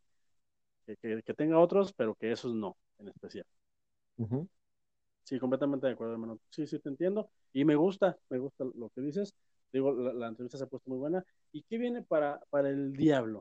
Que, 0.85 0.97
que- 0.97 1.23
que 1.23 1.33
tenga 1.33 1.59
otros, 1.59 1.93
pero 1.93 2.15
que 2.15 2.31
esos 2.31 2.53
no, 2.53 2.77
en 2.99 3.07
especial. 3.09 3.45
Sí, 5.23 5.39
completamente 5.39 5.87
de 5.87 5.93
acuerdo, 5.93 6.13
hermano. 6.13 6.39
Sí, 6.49 6.67
sí, 6.67 6.79
te 6.79 6.89
entiendo. 6.89 7.29
Y 7.53 7.63
me 7.65 7.75
gusta, 7.75 8.17
me 8.29 8.39
gusta 8.39 8.65
lo 8.75 8.89
que 8.89 9.01
dices. 9.01 9.33
Digo, 9.73 9.91
la, 9.91 10.27
entrevista 10.27 10.59
se 10.59 10.65
ha 10.65 10.67
puesto 10.67 10.89
muy 10.91 10.99
buena. 10.99 11.25
¿Y 11.51 11.63
qué 11.63 11.79
viene 11.79 12.03
para, 12.03 12.39
para 12.51 12.69
el 12.69 12.93
diablo? 12.93 13.39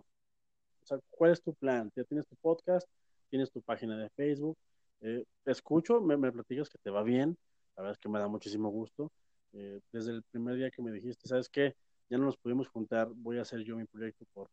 O 0.82 0.86
sea, 0.86 0.98
¿cuál 1.10 1.32
es 1.32 1.42
tu 1.42 1.52
plan? 1.54 1.92
Ya 1.94 2.04
tienes 2.04 2.26
tu 2.26 2.36
podcast, 2.36 2.88
tienes 3.28 3.50
tu 3.52 3.60
página 3.60 3.98
de 3.98 4.08
Facebook. 4.10 4.56
Eh, 5.02 5.24
escucho, 5.44 6.00
me, 6.00 6.16
me 6.16 6.32
platicas 6.32 6.70
que 6.70 6.78
te 6.78 6.90
va 6.90 7.02
bien. 7.02 7.36
La 7.76 7.82
verdad 7.82 7.92
es 7.92 7.98
que 7.98 8.08
me 8.08 8.18
da 8.18 8.28
muchísimo 8.28 8.70
gusto. 8.70 9.12
Eh, 9.52 9.80
desde 9.92 10.12
el 10.12 10.22
primer 10.22 10.56
día 10.56 10.70
que 10.70 10.80
me 10.80 10.90
dijiste, 10.90 11.28
¿sabes 11.28 11.50
qué? 11.50 11.76
Ya 12.08 12.16
no 12.16 12.24
nos 12.24 12.38
pudimos 12.38 12.68
juntar, 12.68 13.08
voy 13.14 13.38
a 13.38 13.42
hacer 13.42 13.60
yo 13.62 13.76
mi 13.76 13.84
proyecto 13.84 14.24
por, 14.32 14.48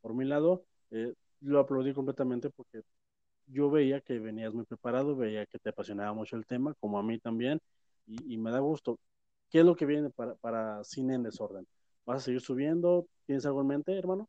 por 0.00 0.14
mi 0.14 0.24
lado. 0.24 0.64
Eh, 0.90 1.12
lo 1.40 1.60
aplaudí 1.60 1.92
completamente 1.92 2.48
porque 2.48 2.80
yo 3.46 3.70
veía 3.70 4.00
que 4.00 4.18
venías 4.18 4.54
muy 4.54 4.64
preparado, 4.64 5.14
veía 5.14 5.44
que 5.44 5.58
te 5.58 5.68
apasionaba 5.70 6.14
mucho 6.14 6.36
el 6.36 6.46
tema, 6.46 6.74
como 6.80 6.98
a 6.98 7.02
mí 7.02 7.18
también, 7.18 7.60
y 8.06 8.38
me 8.38 8.50
da 8.50 8.60
gusto. 8.60 8.98
¿Qué 9.50 9.60
es 9.60 9.64
lo 9.64 9.76
que 9.76 9.86
viene 9.86 10.10
para, 10.10 10.34
para 10.36 10.84
Cine 10.84 11.14
en 11.14 11.22
Desorden? 11.22 11.66
¿Vas 12.06 12.18
a 12.22 12.24
seguir 12.26 12.40
subiendo? 12.40 13.06
¿Tienes 13.26 13.46
algo 13.46 13.60
en 13.62 13.66
mente, 13.68 13.98
hermano? 13.98 14.28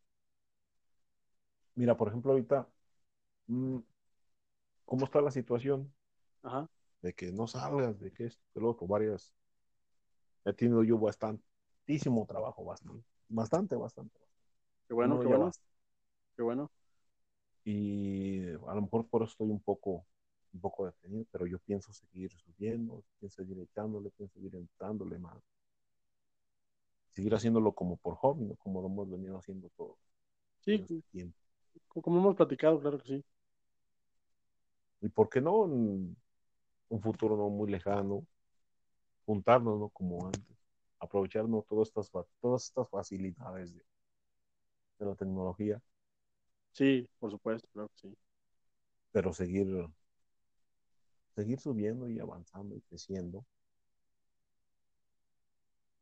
Mira, 1.75 1.95
por 1.97 2.09
ejemplo, 2.09 2.31
ahorita, 2.31 2.67
mm, 3.47 3.79
¿cómo 4.85 5.05
está 5.05 5.21
la 5.21 5.31
situación? 5.31 5.93
Ajá. 6.43 6.67
De 7.01 7.13
que 7.13 7.29
no 7.33 7.45
salgas, 7.45 7.99
de 7.99 8.09
que 8.13 8.25
esto, 8.27 8.41
que 8.53 8.61
lo 8.61 8.69
otro, 8.69 8.87
varias. 8.87 9.33
He 10.45 10.53
tenido 10.53 10.83
yo 10.83 10.97
bastantísimo 10.97 12.25
trabajo, 12.25 12.65
bastante, 12.65 13.05
bastante, 13.29 13.75
bastante. 13.77 14.19
Qué 14.87 14.93
bueno, 14.93 15.15
No, 15.15 15.19
qué 15.19 15.27
bueno. 15.27 15.51
Qué 16.35 16.43
bueno. 16.43 16.71
Y 17.63 18.43
a 18.67 18.73
lo 18.75 18.81
mejor 18.81 19.07
por 19.07 19.23
eso 19.23 19.31
estoy 19.31 19.47
un 19.49 19.61
poco, 19.61 20.05
un 20.53 20.61
poco 20.61 20.85
detenido, 20.85 21.25
pero 21.31 21.47
yo 21.47 21.59
pienso 21.59 21.93
seguir 21.93 22.31
subiendo, 22.31 23.03
pienso 23.19 23.37
seguir 23.43 23.59
echándole, 23.59 24.11
pienso 24.11 24.35
seguir 24.35 24.55
entrándole 24.55 25.19
más. 25.19 25.37
Seguir 27.11 27.35
haciéndolo 27.35 27.73
como 27.73 27.97
por 27.97 28.15
hobby, 28.15 28.45
¿no? 28.45 28.55
Como 28.55 28.81
lo 28.81 28.87
hemos 28.87 29.07
venido 29.09 29.37
haciendo 29.37 29.69
todo, 29.77 29.97
Sí, 30.61 30.85
este 30.85 31.01
tiempo. 31.11 31.37
como 32.03 32.19
hemos 32.19 32.35
platicado, 32.35 32.79
claro 32.79 32.97
que 32.99 33.07
sí. 33.07 33.23
Y 35.01 35.09
por 35.09 35.29
qué 35.29 35.41
no 35.41 35.65
en 35.65 36.15
un 36.89 37.01
futuro 37.01 37.37
no 37.37 37.49
muy 37.49 37.71
lejano, 37.71 38.25
juntarnos, 39.25 39.79
¿no? 39.79 39.89
Como 39.89 40.27
antes, 40.27 40.57
aprovecharnos 40.99 41.65
todas 41.67 41.87
estas, 41.87 42.11
todas 42.41 42.65
estas 42.65 42.89
facilidades 42.89 43.73
de, 43.73 43.83
de 44.99 45.05
la 45.05 45.15
tecnología, 45.15 45.81
Sí, 46.71 47.07
por 47.19 47.29
supuesto, 47.31 47.67
claro 47.73 47.89
que 47.89 48.07
sí. 48.09 48.17
pero 49.11 49.33
seguir, 49.33 49.67
seguir 51.39 51.59
subiendo 51.59 52.09
y 52.09 52.19
avanzando 52.19 52.75
y 52.75 52.81
creciendo, 52.81 53.45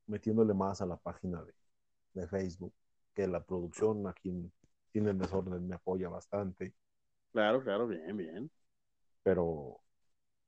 metiéndole 0.08 0.54
más 0.54 0.82
a 0.82 0.86
la 0.86 0.98
página 0.98 1.44
de, 1.44 1.54
de 2.14 2.28
Facebook, 2.28 2.74
que 3.14 3.28
la 3.28 3.44
producción 3.44 4.08
aquí 4.08 4.30
en 4.30 4.52
Cine 4.92 5.12
en 5.12 5.20
Desorden 5.20 5.68
me 5.68 5.76
apoya 5.76 6.10
bastante, 6.10 6.74
Claro, 7.32 7.64
claro, 7.64 7.88
bien, 7.88 8.18
bien. 8.18 8.52
pero 9.24 9.82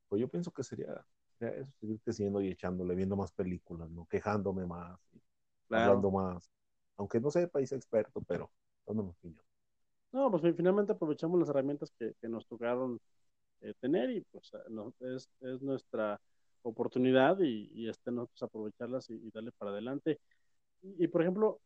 pues 0.08 0.20
yo 0.20 0.28
pienso 0.28 0.52
que 0.52 0.64
sería, 0.64 1.04
sería 1.38 1.56
eso, 1.62 1.72
seguir 1.80 2.00
creciendo 2.02 2.42
y 2.42 2.50
echándole, 2.50 2.94
viendo 2.94 3.16
más 3.16 3.32
películas, 3.32 3.90
¿no? 3.90 4.06
Quejándome 4.08 4.66
más, 4.66 5.00
Claro. 5.68 6.00
hablando 6.00 6.10
más, 6.10 6.50
aunque 6.96 7.20
no 7.20 7.30
sepa 7.32 7.62
y 7.62 7.66
sea 7.66 7.78
experto, 7.78 8.22
pero 8.22 8.52
dando 8.86 9.04
mi 9.04 9.10
opinión. 9.10 9.44
No, 10.12 10.30
pues 10.30 10.42
fi- 10.42 10.52
finalmente 10.52 10.92
aprovechamos 10.92 11.38
las 11.38 11.48
herramientas 11.48 11.92
que, 11.98 12.14
que 12.20 12.28
nos 12.28 12.46
tocaron 12.46 13.00
eh, 13.62 13.74
tener 13.80 14.10
y 14.10 14.20
pues 14.22 14.52
eh, 14.54 14.58
no- 14.70 14.92
es, 15.00 15.28
es 15.40 15.62
nuestra 15.62 16.20
oportunidad 16.62 17.38
y, 17.40 17.70
y 17.74 17.88
este 17.88 18.10
nosotros 18.12 18.42
aprovecharlas 18.44 19.10
y, 19.10 19.14
y 19.14 19.30
darle 19.32 19.52
para 19.52 19.70
adelante. 19.72 20.18
Y, 20.82 21.04
y, 21.04 21.08
por 21.08 21.22
ejemplo, 21.22 21.60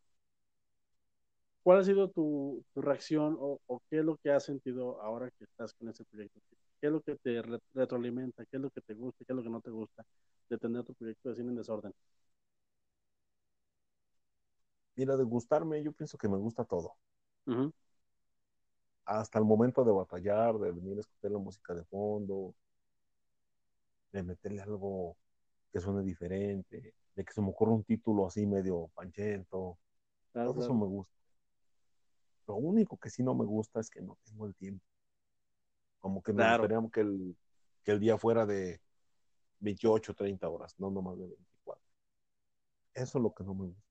¿cuál 1.62 1.80
ha 1.80 1.84
sido 1.84 2.08
tu, 2.10 2.64
tu 2.74 2.82
reacción 2.82 3.36
o, 3.40 3.58
o 3.66 3.80
qué 3.90 3.98
es 4.00 4.04
lo 4.04 4.16
que 4.18 4.30
has 4.30 4.44
sentido 4.44 5.00
ahora 5.02 5.30
que 5.38 5.44
estás 5.44 5.72
con 5.74 5.88
ese 5.88 6.04
proyecto? 6.04 6.40
¿Qué 6.80 6.86
es 6.88 6.92
lo 6.92 7.00
que 7.02 7.16
te 7.16 7.42
re- 7.42 7.58
retroalimenta? 7.74 8.44
¿Qué 8.46 8.56
es 8.56 8.62
lo 8.62 8.70
que 8.70 8.80
te 8.82 8.94
gusta? 8.94 9.24
¿Qué 9.24 9.32
es 9.32 9.36
lo 9.36 9.42
que 9.42 9.50
no 9.50 9.60
te 9.60 9.70
gusta 9.70 10.04
de 10.50 10.58
tener 10.58 10.84
tu 10.84 10.94
proyecto 10.94 11.30
de 11.30 11.36
cine 11.36 11.50
en 11.50 11.56
desorden? 11.56 11.92
Mira, 14.96 15.16
de 15.16 15.22
gustarme, 15.22 15.80
yo 15.84 15.92
pienso 15.92 16.18
que 16.18 16.26
me 16.28 16.36
gusta 16.36 16.64
todo. 16.64 16.96
Ujú, 17.46 17.72
Hasta 19.06 19.38
el 19.38 19.44
momento 19.44 19.84
de 19.84 19.92
batallar, 19.92 20.58
de 20.58 20.72
venir 20.72 20.96
a 20.98 21.00
escuchar 21.00 21.30
la 21.30 21.38
música 21.38 21.74
de 21.74 21.84
fondo, 21.84 22.54
de 24.12 24.22
meterle 24.22 24.62
algo 24.62 25.16
que 25.72 25.80
suene 25.80 26.02
diferente, 26.02 26.94
de 27.14 27.24
que 27.24 27.32
se 27.32 27.40
me 27.42 27.48
ocurra 27.50 27.72
un 27.72 27.84
título 27.84 28.26
así 28.26 28.46
medio 28.46 28.88
panchento, 28.94 29.78
claro, 30.32 30.52
todo 30.52 30.60
eso 30.62 30.72
claro. 30.72 30.80
me 30.80 30.86
gusta. 30.86 31.14
Lo 32.46 32.56
único 32.56 32.96
que 32.96 33.10
sí 33.10 33.22
no 33.22 33.34
me 33.34 33.44
gusta 33.44 33.80
es 33.80 33.90
que 33.90 34.00
no 34.00 34.18
tengo 34.24 34.46
el 34.46 34.54
tiempo. 34.54 34.84
Como 36.00 36.22
que 36.22 36.32
me 36.32 36.38
Claro. 36.38 36.62
gustaría 36.62 36.90
que 36.92 37.00
el, 37.00 37.36
que 37.84 37.92
el 37.92 38.00
día 38.00 38.18
fuera 38.18 38.46
de 38.46 38.80
28, 39.60 40.14
30 40.14 40.48
horas, 40.48 40.74
no 40.78 40.90
nomás 40.90 41.18
de 41.18 41.26
24. 41.26 41.82
Eso 42.94 43.18
es 43.18 43.22
lo 43.22 43.34
que 43.34 43.44
no 43.44 43.54
me 43.54 43.66
gusta. 43.66 43.82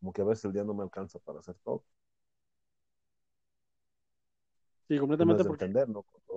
Como 0.00 0.12
que 0.12 0.22
a 0.22 0.24
veces 0.24 0.44
el 0.44 0.52
día 0.52 0.64
no 0.64 0.74
me 0.74 0.82
alcanza 0.82 1.18
para 1.18 1.40
hacer 1.40 1.56
todo. 1.64 1.84
Sí, 4.88 4.98
completamente 4.98 5.44
porque 5.44 5.66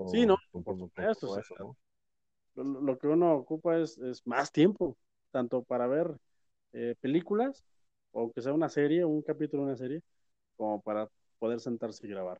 Sí, 0.05 0.25
no, 0.25 0.37
por 0.63 0.77
supuesto, 0.77 1.37
eso, 1.37 1.55
¿no? 1.59 1.75
lo, 2.55 2.63
lo 2.81 2.97
que 2.97 3.07
uno 3.07 3.35
ocupa 3.35 3.77
es, 3.77 3.97
es 3.97 4.25
más 4.25 4.51
tiempo, 4.51 4.97
tanto 5.31 5.63
para 5.63 5.87
ver 5.87 6.17
eh, 6.73 6.95
películas, 7.01 7.63
o 8.11 8.31
que 8.31 8.41
sea 8.41 8.53
una 8.53 8.69
serie, 8.69 9.05
un 9.05 9.21
capítulo 9.21 9.63
de 9.63 9.67
una 9.69 9.77
serie, 9.77 10.01
como 10.57 10.81
para 10.81 11.09
poder 11.39 11.59
sentarse 11.59 12.05
y 12.05 12.09
grabar. 12.09 12.39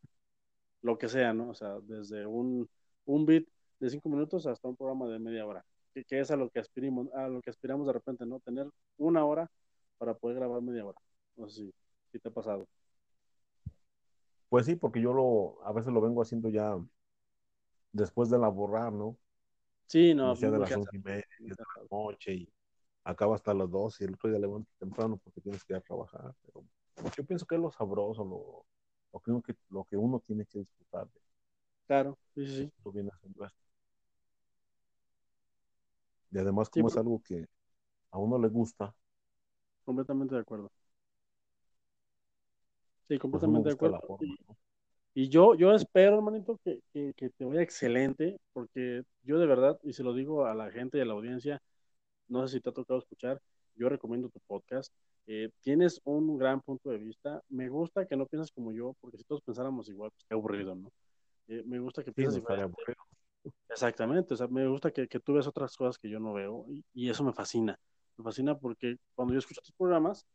Lo 0.82 0.98
que 0.98 1.10
sea, 1.10 1.34
¿no? 1.34 1.50
O 1.50 1.54
sea, 1.56 1.80
desde 1.84 2.26
un, 2.26 2.70
un 3.06 3.26
beat 3.26 3.46
de 3.80 3.90
cinco 3.90 4.10
minutos 4.10 4.48
hasta 4.48 4.68
un 4.68 4.76
programa 4.78 5.08
de 5.08 5.20
media 5.20 5.46
hora, 5.46 5.66
que, 5.94 6.04
que 6.06 6.20
es 6.20 6.32
a 6.32 6.36
lo 6.38 6.50
que 6.50 6.60
aspiramos, 6.60 7.08
a 7.14 7.28
lo 7.28 7.42
que 7.42 7.50
aspiramos 7.50 7.88
de 7.88 7.94
repente, 7.94 8.26
¿no? 8.26 8.40
Tener 8.40 8.68
una 8.98 9.26
hora 9.26 9.50
para 9.98 10.14
poder 10.16 10.38
grabar 10.38 10.62
media 10.62 10.86
hora. 10.86 11.00
No 11.36 11.48
sé 11.50 11.64
si, 11.66 11.74
si 12.12 12.20
te 12.20 12.30
ha 12.30 12.32
pasado. 12.32 12.68
Pues 14.50 14.66
sí, 14.66 14.76
porque 14.76 15.02
yo 15.02 15.14
lo, 15.14 15.66
a 15.66 15.72
veces 15.74 15.94
lo 15.94 16.02
vengo 16.02 16.22
haciendo 16.22 16.50
ya 16.50 16.78
después 17.92 18.30
de 18.30 18.38
laborar, 18.40 18.94
¿no? 18.94 19.18
Sí, 19.88 20.14
no, 20.14 20.32
No 20.32 20.36
sea 20.36 20.52
de 20.52 20.60
las 20.60 20.76
once 20.76 20.96
y 20.96 21.00
media, 21.00 21.24
de 21.40 21.56
la 21.58 21.84
noche 21.92 22.34
y 22.34 22.50
acaba 23.04 23.36
hasta 23.36 23.54
las 23.54 23.70
12 23.72 24.04
y 24.04 24.08
el 24.08 24.16
otro 24.16 24.30
día 24.30 24.40
levantas 24.40 24.74
temprano 24.80 25.18
porque 25.24 25.42
tienes 25.42 25.64
que 25.64 25.74
ir 25.74 25.78
a 25.78 25.82
trabajar. 25.82 26.34
Pero 26.46 26.66
yo 27.18 27.26
pienso 27.26 27.46
que 27.46 27.56
es 27.56 27.62
lo 27.62 27.72
sabroso, 27.72 28.24
lo, 28.26 28.66
lo, 29.14 29.20
que, 29.22 29.32
uno, 29.32 29.44
lo 29.70 29.84
que 29.86 29.98
uno 29.98 30.20
tiene 30.20 30.46
que 30.46 30.60
disfrutar 30.60 31.08
de 31.10 31.20
Claro, 31.86 32.18
sí, 32.36 32.46
sí, 32.46 32.56
sí. 32.56 32.72
esto 32.78 32.92
viene 32.92 33.10
haciendo 33.14 33.46
esto. 33.46 33.60
Y 36.32 36.38
además, 36.38 36.70
Sí, 36.74 36.84
como 36.84 36.88
es 36.88 36.96
por- 36.96 36.98
algo 36.98 37.22
que 37.22 37.48
a 38.12 38.20
uno 38.20 38.40
le 38.40 38.50
gusta, 38.50 38.96
completamente 39.86 40.36
de 40.36 40.42
acuerdo. 40.42 40.72
Sí, 43.08 43.18
pues 43.30 43.44
completamente 43.44 43.70
de 43.70 43.74
acuerdo. 43.74 44.02
forma, 44.02 44.20
Y, 44.20 44.36
¿no? 44.48 44.58
y 45.16 45.30
yo, 45.30 45.56
yo 45.56 45.74
espero, 45.74 46.16
hermanito, 46.18 46.60
que, 46.64 46.82
que, 46.94 47.14
que 47.16 47.30
te 47.32 47.46
vaya 47.46 47.62
excelente, 47.64 48.40
porque 48.54 49.04
yo 49.24 49.40
de 49.40 49.48
verdad, 49.48 49.80
y 49.84 49.94
se 49.94 50.04
lo 50.04 50.14
digo 50.14 50.46
a 50.46 50.56
la 50.56 50.72
gente 50.72 50.98
y 51.00 51.02
a 51.02 51.06
la 51.06 51.14
audiencia, 51.14 51.62
no 52.30 52.48
sé 52.48 52.56
si 52.58 52.62
te 52.62 52.70
ha 52.70 52.74
tocado 52.74 53.00
escuchar, 53.00 53.42
yo 53.76 53.90
recomiendo 53.90 54.30
tu 54.30 54.40
podcast. 54.48 54.94
Eh, 55.28 55.50
tienes 55.62 56.02
un 56.06 56.38
gran 56.38 56.62
punto 56.62 56.90
de 56.92 56.98
vista. 57.00 57.42
Me 57.50 57.70
gusta 57.70 58.08
que 58.08 58.18
no 58.18 58.28
pienses 58.28 58.52
como 58.52 58.74
yo, 58.74 58.96
porque 59.02 59.18
si 59.18 59.26
todos 59.26 59.42
pensáramos 59.44 59.90
igual, 59.90 60.12
pues 60.12 60.26
qué 60.28 60.36
aburrido, 60.36 60.76
¿no? 60.76 60.92
Eh, 61.50 61.64
me 61.66 61.80
gusta 61.80 62.04
que 62.04 62.14
Sí, 62.16 62.22
pienses 62.22 62.42
diferente. 62.42 62.64
aburrido. 62.64 63.04
Exactamente, 63.70 64.34
o 64.34 64.38
sea, 64.38 64.48
me 64.48 64.68
gusta 64.68 64.92
que, 64.92 65.08
que 65.08 65.20
tú 65.20 65.34
ves 65.34 65.48
otras 65.48 65.76
cosas 65.76 65.98
que 65.98 66.10
yo 66.10 66.20
no 66.20 66.34
veo 66.34 66.66
y, 66.70 66.84
y 66.94 67.10
eso 67.10 67.24
me 67.24 67.34
fascina. 67.34 67.78
Me 68.18 68.24
fascina 68.24 68.58
porque 68.58 68.98
cuando 69.16 69.34
yo 69.34 69.40
escucho 69.40 69.62
tus 69.62 69.74
programas, 69.76 70.26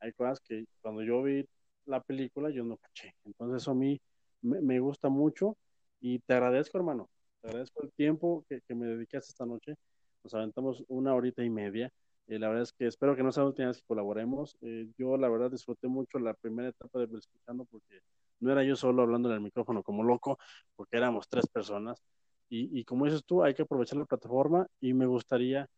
hay 0.00 0.12
cosas 0.14 0.40
que 0.40 0.64
cuando 0.82 1.02
yo 1.02 1.22
vi 1.22 1.46
la 1.90 2.00
película 2.02 2.50
yo 2.50 2.64
no 2.64 2.76
caché. 2.78 3.14
Entonces 3.24 3.62
eso 3.62 3.72
a 3.72 3.74
mí 3.74 4.00
me, 4.42 4.60
me 4.62 4.80
gusta 4.80 5.08
mucho 5.10 5.56
y 6.00 6.20
te 6.20 6.34
agradezco, 6.34 6.78
hermano. 6.78 7.10
Te 7.40 7.48
agradezco 7.48 7.82
el 7.82 7.92
tiempo 7.92 8.44
que, 8.48 8.60
que 8.62 8.74
me 8.74 8.86
dedicaste 8.86 9.30
esta 9.30 9.46
noche. 9.46 9.76
Nos 10.24 10.34
aventamos 10.34 10.84
una 10.88 11.14
horita 11.14 11.44
y 11.44 11.50
media. 11.50 11.92
Eh, 12.28 12.38
la 12.38 12.48
verdad 12.48 12.62
es 12.64 12.72
que 12.72 12.86
espero 12.86 13.16
que 13.16 13.22
no 13.22 13.32
sea 13.32 13.42
la 13.44 13.48
última 13.50 13.68
vez 13.68 13.78
que 13.78 13.86
colaboremos. 13.86 14.56
Eh, 14.62 14.88
yo 14.98 15.16
la 15.16 15.28
verdad 15.28 15.50
disfruté 15.50 15.88
mucho 15.88 16.18
la 16.18 16.34
primera 16.34 16.68
etapa 16.70 17.00
de 17.00 17.18
escuchando 17.18 17.64
porque 17.66 18.00
no 18.40 18.52
era 18.52 18.64
yo 18.64 18.76
solo 18.76 19.02
hablando 19.02 19.28
en 19.28 19.36
el 19.36 19.40
micrófono 19.42 19.82
como 19.82 20.02
loco, 20.04 20.38
porque 20.76 20.96
éramos 20.96 21.28
tres 21.28 21.46
personas. 21.48 22.02
Y, 22.48 22.78
y 22.78 22.84
como 22.84 23.04
dices 23.06 23.24
tú, 23.24 23.42
hay 23.42 23.54
que 23.54 23.62
aprovechar 23.62 23.98
la 23.98 24.06
plataforma 24.06 24.66
y 24.80 24.94
me 24.94 25.06
gustaría 25.06 25.68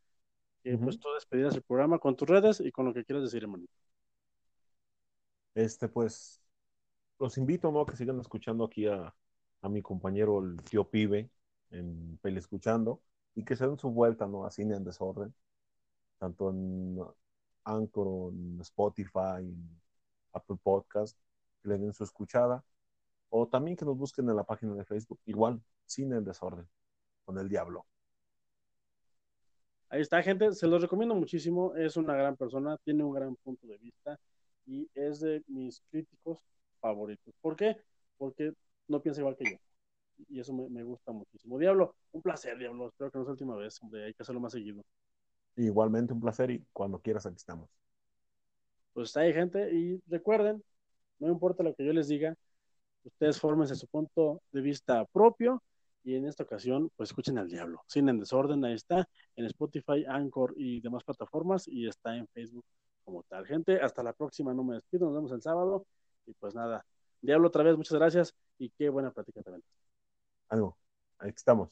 que 0.63 0.79
pues 0.79 0.99
tú 0.99 1.09
despedieras 1.15 1.55
el 1.57 1.63
programa 1.63 1.99
con 1.99 2.17
tus 2.17 2.29
redes 2.29 2.61
y 2.61 2.71
con 2.73 2.87
lo 2.87 2.95
que 2.95 3.05
quieras 3.05 3.25
decir, 3.25 3.43
hermano. 3.43 3.65
Este, 5.55 5.89
pues, 5.89 6.43
los 7.19 7.37
invito, 7.39 7.71
¿no? 7.71 7.85
Que 7.87 7.97
sigan 7.97 8.19
escuchando 8.21 8.65
aquí 8.65 8.87
a, 8.87 9.15
a 9.61 9.69
mi 9.69 9.83
compañero, 9.83 10.41
el 10.41 10.63
tío 10.63 10.89
Pibe, 10.89 11.31
en 11.71 12.19
Pele 12.23 12.39
Escuchando, 12.39 13.01
y 13.35 13.45
que 13.45 13.57
se 13.57 13.67
den 13.67 13.79
su 13.79 13.91
vuelta, 13.91 14.27
¿no? 14.27 14.45
A 14.45 14.51
Cine 14.51 14.77
en 14.77 14.85
Desorden, 14.85 15.35
tanto 16.19 16.51
en 16.51 16.99
Anchor, 17.65 18.33
en 18.33 18.61
Spotify, 18.61 19.47
Apple 20.33 20.57
Podcast, 20.63 21.19
que 21.63 21.69
le 21.69 21.79
den 21.79 21.93
su 21.93 22.05
escuchada, 22.05 22.65
o 23.31 23.47
también 23.47 23.77
que 23.77 23.85
nos 23.85 23.97
busquen 23.97 24.29
en 24.29 24.37
la 24.37 24.45
página 24.45 24.75
de 24.75 24.85
Facebook, 24.85 25.21
igual, 25.27 25.63
Cine 25.87 26.17
en 26.17 26.25
Desorden, 26.25 26.69
con 27.25 27.39
el 27.39 27.49
Diablo. 27.49 27.87
Ahí 29.89 30.01
está, 30.01 30.23
gente, 30.23 30.53
se 30.53 30.67
los 30.67 30.81
recomiendo 30.81 31.15
muchísimo. 31.15 31.75
Es 31.75 31.99
una 31.99 32.15
gran 32.15 32.35
persona, 32.35 32.79
tiene 32.79 33.05
un 33.05 33.13
gran 33.13 33.37
punto 33.37 33.67
de 33.67 33.77
vista 33.77 34.19
y 34.67 34.89
es 34.95 35.21
de 35.21 35.43
mis 35.47 35.83
críticos 35.91 36.39
favoritos. 36.81 37.35
¿Por 37.41 37.57
qué? 37.57 37.77
Porque 38.19 38.53
no 38.89 39.01
piensa 39.01 39.21
igual 39.21 39.37
que 39.37 39.51
yo. 39.53 39.57
Y 40.29 40.41
eso 40.41 40.53
me, 40.53 40.69
me 40.69 40.83
gusta 40.85 41.13
muchísimo. 41.13 41.59
Diablo, 41.59 41.95
un 42.13 42.23
placer, 42.23 42.59
Diablo. 42.59 42.89
Espero 42.89 43.11
que 43.11 43.19
no 43.19 43.25
sea 43.25 43.31
la 43.31 43.33
última 43.33 43.57
vez. 43.57 43.81
Hombre, 43.83 44.05
hay 44.05 44.15
que 44.15 44.23
hacerlo 44.23 44.41
más 44.41 44.53
seguido. 44.53 44.83
Igualmente 45.57 46.13
un 46.13 46.21
placer 46.21 46.51
y 46.51 46.65
cuando 46.73 46.99
quieras 46.99 47.27
aquí 47.27 47.37
estamos. 47.37 47.69
Pues 48.93 49.09
está 49.09 49.21
ahí, 49.21 49.33
gente. 49.33 49.73
Y 49.73 50.01
recuerden, 50.07 50.63
no 51.19 51.29
importa 51.29 51.63
lo 51.63 51.75
que 51.75 51.85
yo 51.85 51.93
les 51.93 52.09
diga, 52.09 52.37
Ustedes 53.05 53.41
fórmense 53.41 53.75
su 53.75 53.89
punto 53.89 54.43
de 54.53 54.61
vista 54.61 55.05
propio 55.07 55.63
y 56.05 56.15
en 56.15 56.27
esta 56.27 56.45
ocasión, 56.45 56.91
pues 56.97 57.11
escuchen 57.11 57.39
al 57.39 57.49
diablo. 57.49 57.83
Sin 57.87 58.09
en 58.09 58.19
desorden, 58.21 58.65
ahí 58.65 58.75
está, 58.75 59.09
en 59.37 59.47
Spotify, 59.47 60.05
Anchor 60.09 60.55
y 60.57 60.81
demás 60.81 61.03
plataformas 61.05 61.67
y 61.67 61.87
está 61.87 62.17
en 62.17 62.29
Facebook 62.29 62.65
como 63.05 63.23
tal. 63.25 63.47
Gente, 63.47 63.81
hasta 63.81 64.03
la 64.03 64.13
próxima, 64.13 64.55
no 64.55 64.65
me 64.65 64.75
despido, 64.75 65.07
nos 65.07 65.15
vemos 65.15 65.33
el 65.33 65.43
sábado 65.43 65.87
y 66.27 66.33
pues 66.35 66.55
nada, 66.55 66.85
diablo 67.21 67.49
otra 67.49 67.63
vez, 67.63 67.77
muchas 67.77 67.99
gracias 67.99 68.35
y 68.59 68.71
qué 68.71 68.89
buena 68.89 69.11
plática 69.11 69.43
también. 69.43 69.65
Algo, 70.49 70.77
ahí 71.19 71.31
estamos. 71.35 71.71